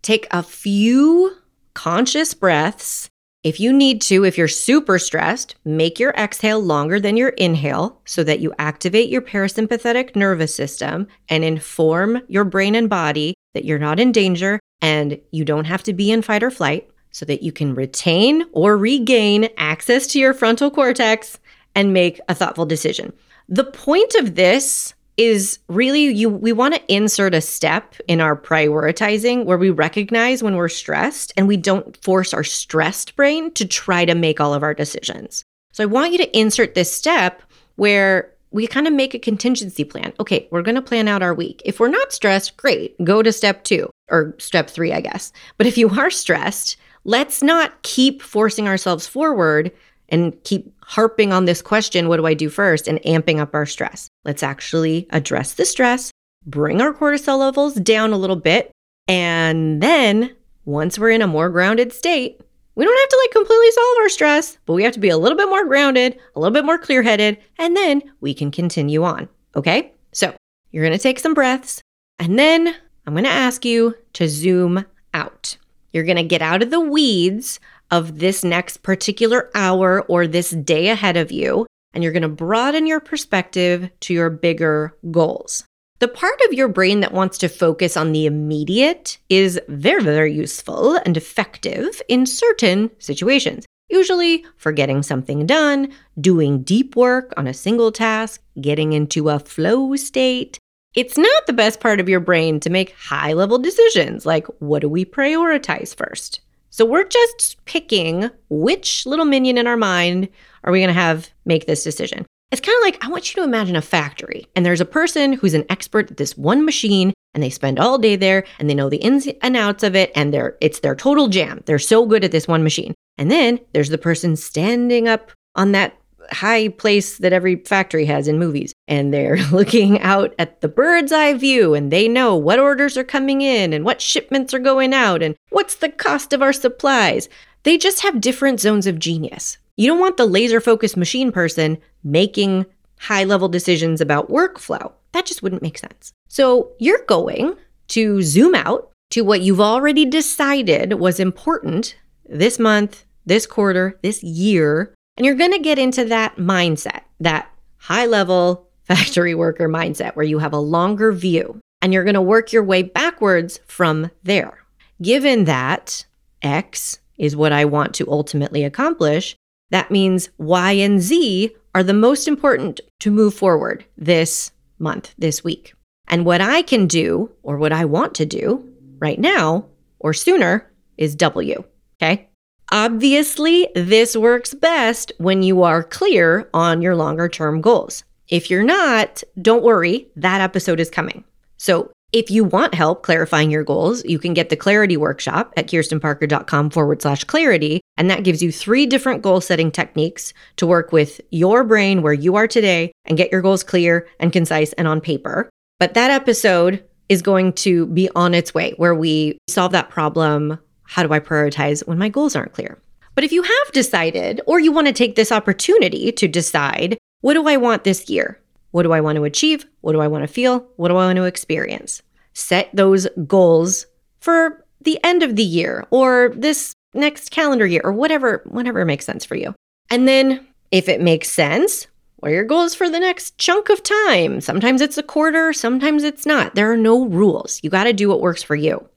take 0.01 0.27
a 0.31 0.41
few 0.41 1.35
conscious 1.73 2.33
breaths 2.33 3.09
if 3.43 3.59
you 3.59 3.73
need 3.73 4.01
to, 4.03 4.23
if 4.23 4.37
you're 4.37 4.47
super 4.47 4.97
stressed, 4.97 5.55
make 5.65 5.99
your 5.99 6.11
exhale 6.11 6.61
longer 6.61 6.97
than 6.99 7.17
your 7.17 7.29
inhale 7.29 8.01
so 8.05 8.23
that 8.23 8.39
you 8.39 8.53
activate 8.57 9.09
your 9.09 9.21
parasympathetic 9.21 10.15
nervous 10.15 10.55
system 10.55 11.07
and 11.27 11.43
inform 11.43 12.21
your 12.29 12.45
brain 12.45 12.73
and 12.73 12.89
body 12.89 13.33
that 13.53 13.65
you're 13.65 13.79
not 13.79 13.99
in 13.99 14.13
danger 14.13 14.59
and 14.81 15.19
you 15.31 15.43
don't 15.43 15.65
have 15.65 15.83
to 15.83 15.93
be 15.93 16.09
in 16.09 16.21
fight 16.21 16.41
or 16.41 16.51
flight 16.51 16.89
so 17.11 17.25
that 17.25 17.43
you 17.43 17.51
can 17.51 17.75
retain 17.75 18.45
or 18.53 18.77
regain 18.77 19.49
access 19.57 20.07
to 20.07 20.19
your 20.19 20.33
frontal 20.33 20.71
cortex 20.71 21.37
and 21.75 21.91
make 21.91 22.21
a 22.29 22.35
thoughtful 22.35 22.65
decision. 22.65 23.11
The 23.49 23.65
point 23.65 24.15
of 24.15 24.35
this 24.35 24.93
is 25.17 25.59
really 25.69 26.05
you 26.05 26.29
we 26.29 26.51
want 26.51 26.73
to 26.73 26.93
insert 26.93 27.35
a 27.35 27.41
step 27.41 27.95
in 28.07 28.19
our 28.19 28.35
prioritizing 28.35 29.45
where 29.45 29.57
we 29.57 29.69
recognize 29.69 30.41
when 30.41 30.55
we're 30.55 30.69
stressed 30.69 31.31
and 31.37 31.47
we 31.47 31.57
don't 31.57 31.95
force 31.97 32.33
our 32.33 32.43
stressed 32.43 33.15
brain 33.15 33.51
to 33.51 33.65
try 33.65 34.05
to 34.05 34.15
make 34.15 34.39
all 34.41 34.53
of 34.53 34.63
our 34.63 34.73
decisions. 34.73 35.43
So 35.71 35.83
I 35.83 35.87
want 35.87 36.11
you 36.11 36.17
to 36.19 36.37
insert 36.37 36.75
this 36.75 36.91
step 36.91 37.41
where 37.75 38.31
we 38.51 38.67
kind 38.67 38.87
of 38.87 38.93
make 38.93 39.15
a 39.15 39.19
contingency 39.19 39.83
plan. 39.83 40.13
Okay, 40.19 40.47
we're 40.51 40.61
going 40.61 40.75
to 40.75 40.81
plan 40.81 41.07
out 41.07 41.23
our 41.23 41.33
week. 41.33 41.61
If 41.65 41.79
we're 41.79 41.89
not 41.89 42.13
stressed, 42.13 42.55
great. 42.55 42.95
Go 43.03 43.23
to 43.23 43.31
step 43.31 43.63
2 43.63 43.89
or 44.11 44.35
step 44.37 44.69
3, 44.69 44.93
I 44.93 45.01
guess. 45.01 45.31
But 45.57 45.65
if 45.65 45.77
you 45.77 45.89
are 45.89 46.11
stressed, 46.11 46.77
let's 47.03 47.41
not 47.41 47.81
keep 47.81 48.21
forcing 48.21 48.67
ourselves 48.67 49.07
forward 49.07 49.71
and 50.13 50.41
keep 50.43 50.71
harping 50.83 51.33
on 51.33 51.45
this 51.45 51.61
question 51.61 52.07
what 52.07 52.17
do 52.17 52.27
I 52.27 52.35
do 52.35 52.47
first 52.47 52.87
and 52.87 53.01
amping 53.01 53.39
up 53.39 53.55
our 53.55 53.65
stress. 53.65 54.07
Let's 54.23 54.43
actually 54.43 55.07
address 55.09 55.53
the 55.53 55.65
stress, 55.65 56.11
bring 56.45 56.79
our 56.81 56.93
cortisol 56.93 57.39
levels 57.39 57.73
down 57.73 58.13
a 58.13 58.17
little 58.17 58.35
bit, 58.35 58.71
and 59.07 59.81
then 59.81 60.35
once 60.65 60.99
we're 60.99 61.09
in 61.09 61.23
a 61.23 61.27
more 61.27 61.49
grounded 61.49 61.91
state, 61.91 62.39
we 62.75 62.85
don't 62.85 62.99
have 62.99 63.09
to 63.09 63.21
like 63.23 63.31
completely 63.31 63.71
solve 63.71 63.97
our 64.01 64.09
stress, 64.09 64.57
but 64.67 64.73
we 64.73 64.83
have 64.83 64.93
to 64.93 64.99
be 64.99 65.09
a 65.09 65.17
little 65.17 65.37
bit 65.37 65.49
more 65.49 65.65
grounded, 65.65 66.17
a 66.35 66.39
little 66.39 66.53
bit 66.53 66.63
more 66.63 66.77
clear 66.77 67.01
headed, 67.01 67.39
and 67.57 67.75
then 67.75 68.03
we 68.21 68.35
can 68.35 68.51
continue 68.51 69.03
on. 69.03 69.27
Okay? 69.55 69.93
So 70.11 70.35
you're 70.71 70.83
to 70.93 70.99
take 70.99 71.19
some 71.19 71.33
breaths, 71.33 71.81
and 72.19 72.37
then 72.37 72.75
I'm 73.07 73.15
to 73.15 73.29
ask 73.29 73.65
you 73.65 73.95
to 74.13 74.29
zoom 74.29 74.85
out. 75.13 75.57
You're 75.91 76.05
to 76.17 76.23
get 76.23 76.41
out 76.41 76.63
of 76.63 76.71
the 76.71 76.79
weeds 76.79 77.59
of 77.93 78.17
this 78.17 78.43
next 78.43 78.77
particular 78.81 79.51
hour 79.53 80.01
or 80.09 80.25
this 80.25 80.49
day 80.49 80.89
ahead 80.89 81.15
of 81.15 81.31
you, 81.31 81.67
and 81.93 82.03
you're 82.03 82.11
going 82.11 82.23
to 82.23 82.27
broaden 82.27 82.87
your 82.87 82.99
perspective 82.99 83.87
to 83.99 84.15
your 84.15 84.31
bigger 84.31 84.97
goals. 85.11 85.63
The 85.99 86.07
part 86.07 86.39
of 86.47 86.53
your 86.53 86.67
brain 86.67 87.01
that 87.01 87.13
wants 87.13 87.37
to 87.37 87.47
focus 87.47 87.95
on 87.95 88.11
the 88.11 88.25
immediate 88.25 89.19
is 89.29 89.61
very, 89.67 90.03
very 90.03 90.33
useful 90.33 90.95
and 91.05 91.15
effective 91.15 92.01
in 92.09 92.25
certain 92.25 92.89
situations. 92.97 93.63
Usually 93.89 94.43
for 94.57 94.71
getting 94.71 95.03
something 95.03 95.45
done, 95.45 95.93
doing 96.19 96.63
deep 96.63 96.95
work 96.95 97.31
on 97.37 97.45
a 97.45 97.53
single 97.53 97.91
task, 97.91 98.41
getting 98.59 98.93
into 98.93 99.29
a 99.29 99.37
flow 99.37 99.95
state, 99.95 100.57
It's 100.95 101.17
not 101.17 101.47
the 101.47 101.53
best 101.53 101.79
part 101.79 101.99
of 101.99 102.07
your 102.07 102.19
brain 102.19 102.59
to 102.59 102.69
make 102.69 102.95
high 102.95 103.33
level 103.33 103.57
decisions 103.57 104.27
like 104.27 104.45
what 104.59 104.81
do 104.81 104.89
we 104.89 105.05
prioritize 105.05 105.95
first? 105.95 106.41
So 106.73 106.85
we're 106.85 107.07
just 107.07 107.63
picking 107.65 108.31
which 108.49 109.05
little 109.05 109.25
minion 109.25 109.59
in 109.59 109.67
our 109.67 109.77
mind 109.77 110.27
are 110.63 110.71
we 110.71 110.79
going 110.79 110.87
to 110.87 110.93
have 110.93 111.29
make 111.45 111.67
this 111.67 111.83
decision. 111.83 112.25
It's 112.49 112.61
kind 112.61 112.75
of 112.75 112.81
like 112.81 113.05
I 113.05 113.09
want 113.09 113.29
you 113.29 113.39
to 113.39 113.47
imagine 113.47 113.75
a 113.75 113.81
factory 113.81 114.47
and 114.55 114.65
there's 114.65 114.81
a 114.81 114.85
person 114.85 115.33
who's 115.33 115.53
an 115.53 115.67
expert 115.69 116.09
at 116.09 116.17
this 116.17 116.35
one 116.35 116.65
machine 116.65 117.13
and 117.35 117.43
they 117.43 117.51
spend 117.51 117.79
all 117.79 117.99
day 117.99 118.15
there 118.15 118.43
and 118.57 118.67
they 118.67 118.73
know 118.73 118.89
the 118.89 118.97
ins 118.97 119.27
and 119.43 119.55
outs 119.55 119.83
of 119.83 119.95
it 119.95 120.11
and 120.15 120.33
they're 120.33 120.57
it's 120.61 120.79
their 120.79 120.95
total 120.95 121.27
jam. 121.27 121.61
They're 121.67 121.77
so 121.77 122.07
good 122.07 122.23
at 122.23 122.31
this 122.31 122.47
one 122.47 122.63
machine. 122.63 122.95
And 123.19 123.29
then 123.29 123.59
there's 123.73 123.89
the 123.89 123.99
person 123.99 124.35
standing 124.35 125.07
up 125.07 125.29
on 125.53 125.73
that 125.73 125.95
high 126.33 126.69
place 126.69 127.17
that 127.19 127.33
every 127.33 127.57
factory 127.57 128.05
has 128.05 128.27
in 128.27 128.39
movies 128.39 128.73
and 128.87 129.13
they're 129.13 129.37
looking 129.51 129.99
out 130.01 130.33
at 130.39 130.61
the 130.61 130.67
bird's 130.67 131.11
eye 131.11 131.33
view 131.33 131.73
and 131.73 131.91
they 131.91 132.07
know 132.07 132.35
what 132.35 132.59
orders 132.59 132.97
are 132.97 133.03
coming 133.03 133.41
in 133.41 133.73
and 133.73 133.85
what 133.85 134.01
shipments 134.01 134.53
are 134.53 134.59
going 134.59 134.93
out 134.93 135.21
and 135.21 135.35
what's 135.49 135.75
the 135.75 135.89
cost 135.89 136.33
of 136.33 136.41
our 136.41 136.53
supplies. 136.53 137.29
They 137.63 137.77
just 137.77 138.01
have 138.01 138.21
different 138.21 138.59
zones 138.59 138.87
of 138.87 138.99
genius. 138.99 139.57
You 139.77 139.87
don't 139.87 139.99
want 139.99 140.17
the 140.17 140.25
laser 140.25 140.61
focused 140.61 140.97
machine 140.97 141.31
person 141.31 141.77
making 142.03 142.65
high 142.99 143.23
level 143.23 143.49
decisions 143.49 144.01
about 144.01 144.29
workflow. 144.29 144.91
That 145.13 145.25
just 145.25 145.41
wouldn't 145.41 145.61
make 145.61 145.77
sense. 145.77 146.11
So 146.27 146.71
you're 146.79 147.05
going 147.05 147.55
to 147.89 148.21
zoom 148.21 148.55
out 148.55 148.91
to 149.11 149.21
what 149.21 149.41
you've 149.41 149.61
already 149.61 150.05
decided 150.05 150.93
was 150.93 151.19
important 151.19 151.95
this 152.27 152.57
month, 152.57 153.05
this 153.25 153.45
quarter, 153.45 153.99
this 154.01 154.23
year, 154.23 154.93
and 155.17 155.25
you're 155.25 155.35
going 155.35 155.51
to 155.51 155.59
get 155.59 155.79
into 155.79 156.05
that 156.05 156.37
mindset, 156.37 157.01
that 157.19 157.49
high 157.77 158.05
level 158.05 158.67
factory 158.83 159.35
worker 159.35 159.69
mindset 159.69 160.15
where 160.15 160.25
you 160.25 160.39
have 160.39 160.53
a 160.53 160.59
longer 160.59 161.11
view 161.11 161.59
and 161.81 161.93
you're 161.93 162.03
going 162.03 162.13
to 162.13 162.21
work 162.21 162.51
your 162.51 162.63
way 162.63 162.83
backwards 162.83 163.59
from 163.65 164.09
there. 164.23 164.59
Given 165.01 165.45
that 165.45 166.05
X 166.41 166.99
is 167.17 167.35
what 167.35 167.51
I 167.51 167.65
want 167.65 167.93
to 167.95 168.09
ultimately 168.09 168.63
accomplish, 168.63 169.35
that 169.69 169.91
means 169.91 170.29
Y 170.37 170.71
and 170.73 171.01
Z 171.01 171.55
are 171.75 171.83
the 171.83 171.93
most 171.93 172.27
important 172.27 172.79
to 172.99 173.11
move 173.11 173.33
forward 173.33 173.85
this 173.97 174.51
month, 174.79 175.13
this 175.17 175.43
week. 175.43 175.73
And 176.07 176.25
what 176.25 176.41
I 176.41 176.61
can 176.61 176.87
do, 176.87 177.31
or 177.41 177.57
what 177.57 177.71
I 177.71 177.85
want 177.85 178.13
to 178.15 178.25
do 178.25 178.69
right 178.99 179.19
now 179.19 179.65
or 179.99 180.13
sooner, 180.13 180.71
is 180.97 181.15
W. 181.15 181.63
Okay. 182.01 182.29
Obviously, 182.71 183.67
this 183.75 184.15
works 184.15 184.53
best 184.53 185.11
when 185.17 185.43
you 185.43 185.63
are 185.63 185.83
clear 185.83 186.49
on 186.53 186.81
your 186.81 186.95
longer 186.95 187.29
term 187.29 187.61
goals. 187.61 188.03
If 188.29 188.49
you're 188.49 188.63
not, 188.63 189.21
don't 189.41 189.63
worry, 189.63 190.07
that 190.15 190.41
episode 190.41 190.79
is 190.79 190.89
coming. 190.89 191.23
So 191.57 191.91
if 192.13 192.29
you 192.29 192.43
want 192.43 192.75
help 192.75 193.01
clarifying 193.01 193.49
your 193.49 193.63
goals, 193.63 194.05
you 194.05 194.19
can 194.19 194.35
get 194.35 194.49
the 194.49 194.55
clarity 194.55 194.97
workshop 194.97 195.51
at 195.57 195.67
kirstenparker.com 195.67 196.69
forward 196.69 197.01
slash 197.01 197.23
clarity. 197.23 197.81
And 197.97 198.09
that 198.09 198.23
gives 198.23 198.41
you 198.41 198.51
three 198.51 198.85
different 198.85 199.23
goal 199.23 199.41
setting 199.41 199.71
techniques 199.71 200.33
to 200.57 200.67
work 200.67 200.91
with 200.91 201.19
your 201.31 201.63
brain 201.63 202.03
where 202.03 202.13
you 202.13 202.35
are 202.35 202.47
today 202.47 202.91
and 203.05 203.17
get 203.17 203.31
your 203.31 203.41
goals 203.41 203.63
clear 203.63 204.07
and 204.19 204.31
concise 204.31 204.73
and 204.73 204.87
on 204.87 205.01
paper. 205.01 205.49
But 205.79 205.95
that 205.95 206.11
episode 206.11 206.83
is 207.09 207.21
going 207.23 207.53
to 207.53 207.87
be 207.87 208.09
on 208.15 208.33
its 208.33 208.53
way 208.53 208.73
where 208.77 208.95
we 208.95 209.37
solve 209.49 209.71
that 209.71 209.89
problem. 209.89 210.59
How 210.93 211.01
do 211.01 211.11
I 211.11 211.19
prioritize 211.19 211.87
when 211.87 211.97
my 211.97 212.07
goals 212.07 212.35
aren't 212.35 212.53
clear? 212.53 212.77
But 213.15 213.23
if 213.23 213.31
you 213.31 213.41
have 213.41 213.71
decided, 213.73 214.41
or 214.45 214.59
you 214.59 214.71
want 214.71 214.85
to 214.85 214.93
take 214.93 215.15
this 215.15 215.31
opportunity 215.31 216.11
to 216.11 216.27
decide, 216.27 216.99
what 217.21 217.33
do 217.33 217.47
I 217.47 217.57
want 217.57 217.83
this 217.83 218.11
year? 218.11 218.39
What 218.69 218.83
do 218.83 218.91
I 218.91 219.01
want 219.01 219.15
to 219.15 219.23
achieve? 219.23 219.65
What 219.81 219.93
do 219.93 220.01
I 220.01 220.07
want 220.07 220.23
to 220.23 220.31
feel? 220.31 220.67
What 220.75 220.89
do 220.89 220.97
I 220.97 221.07
want 221.07 221.15
to 221.15 221.23
experience? 221.23 222.03
Set 222.33 222.69
those 222.75 223.07
goals 223.25 223.87
for 224.19 224.63
the 224.81 224.99
end 225.03 225.23
of 225.23 225.35
the 225.35 225.43
year 225.43 225.87
or 225.89 226.31
this 226.35 226.75
next 226.93 227.31
calendar 227.31 227.65
year 227.65 227.81
or 227.83 227.91
whatever, 227.91 228.43
whatever 228.45 228.85
makes 228.85 229.05
sense 229.05 229.25
for 229.25 229.33
you. 229.33 229.55
And 229.89 230.07
then 230.07 230.45
if 230.69 230.87
it 230.87 231.01
makes 231.01 231.31
sense, 231.31 231.87
what 232.17 232.31
are 232.31 232.35
your 232.35 232.43
goals 232.43 232.75
for 232.75 232.87
the 232.87 232.99
next 232.99 233.35
chunk 233.39 233.69
of 233.69 233.81
time? 233.81 234.41
Sometimes 234.41 234.79
it's 234.79 234.99
a 234.99 235.03
quarter, 235.03 235.53
sometimes 235.53 236.03
it's 236.03 236.27
not. 236.27 236.53
There 236.53 236.71
are 236.71 236.77
no 236.77 237.05
rules. 237.05 237.59
You 237.63 237.71
got 237.71 237.85
to 237.85 237.93
do 237.93 238.09
what 238.09 238.21
works 238.21 238.43
for 238.43 238.55
you. 238.55 238.87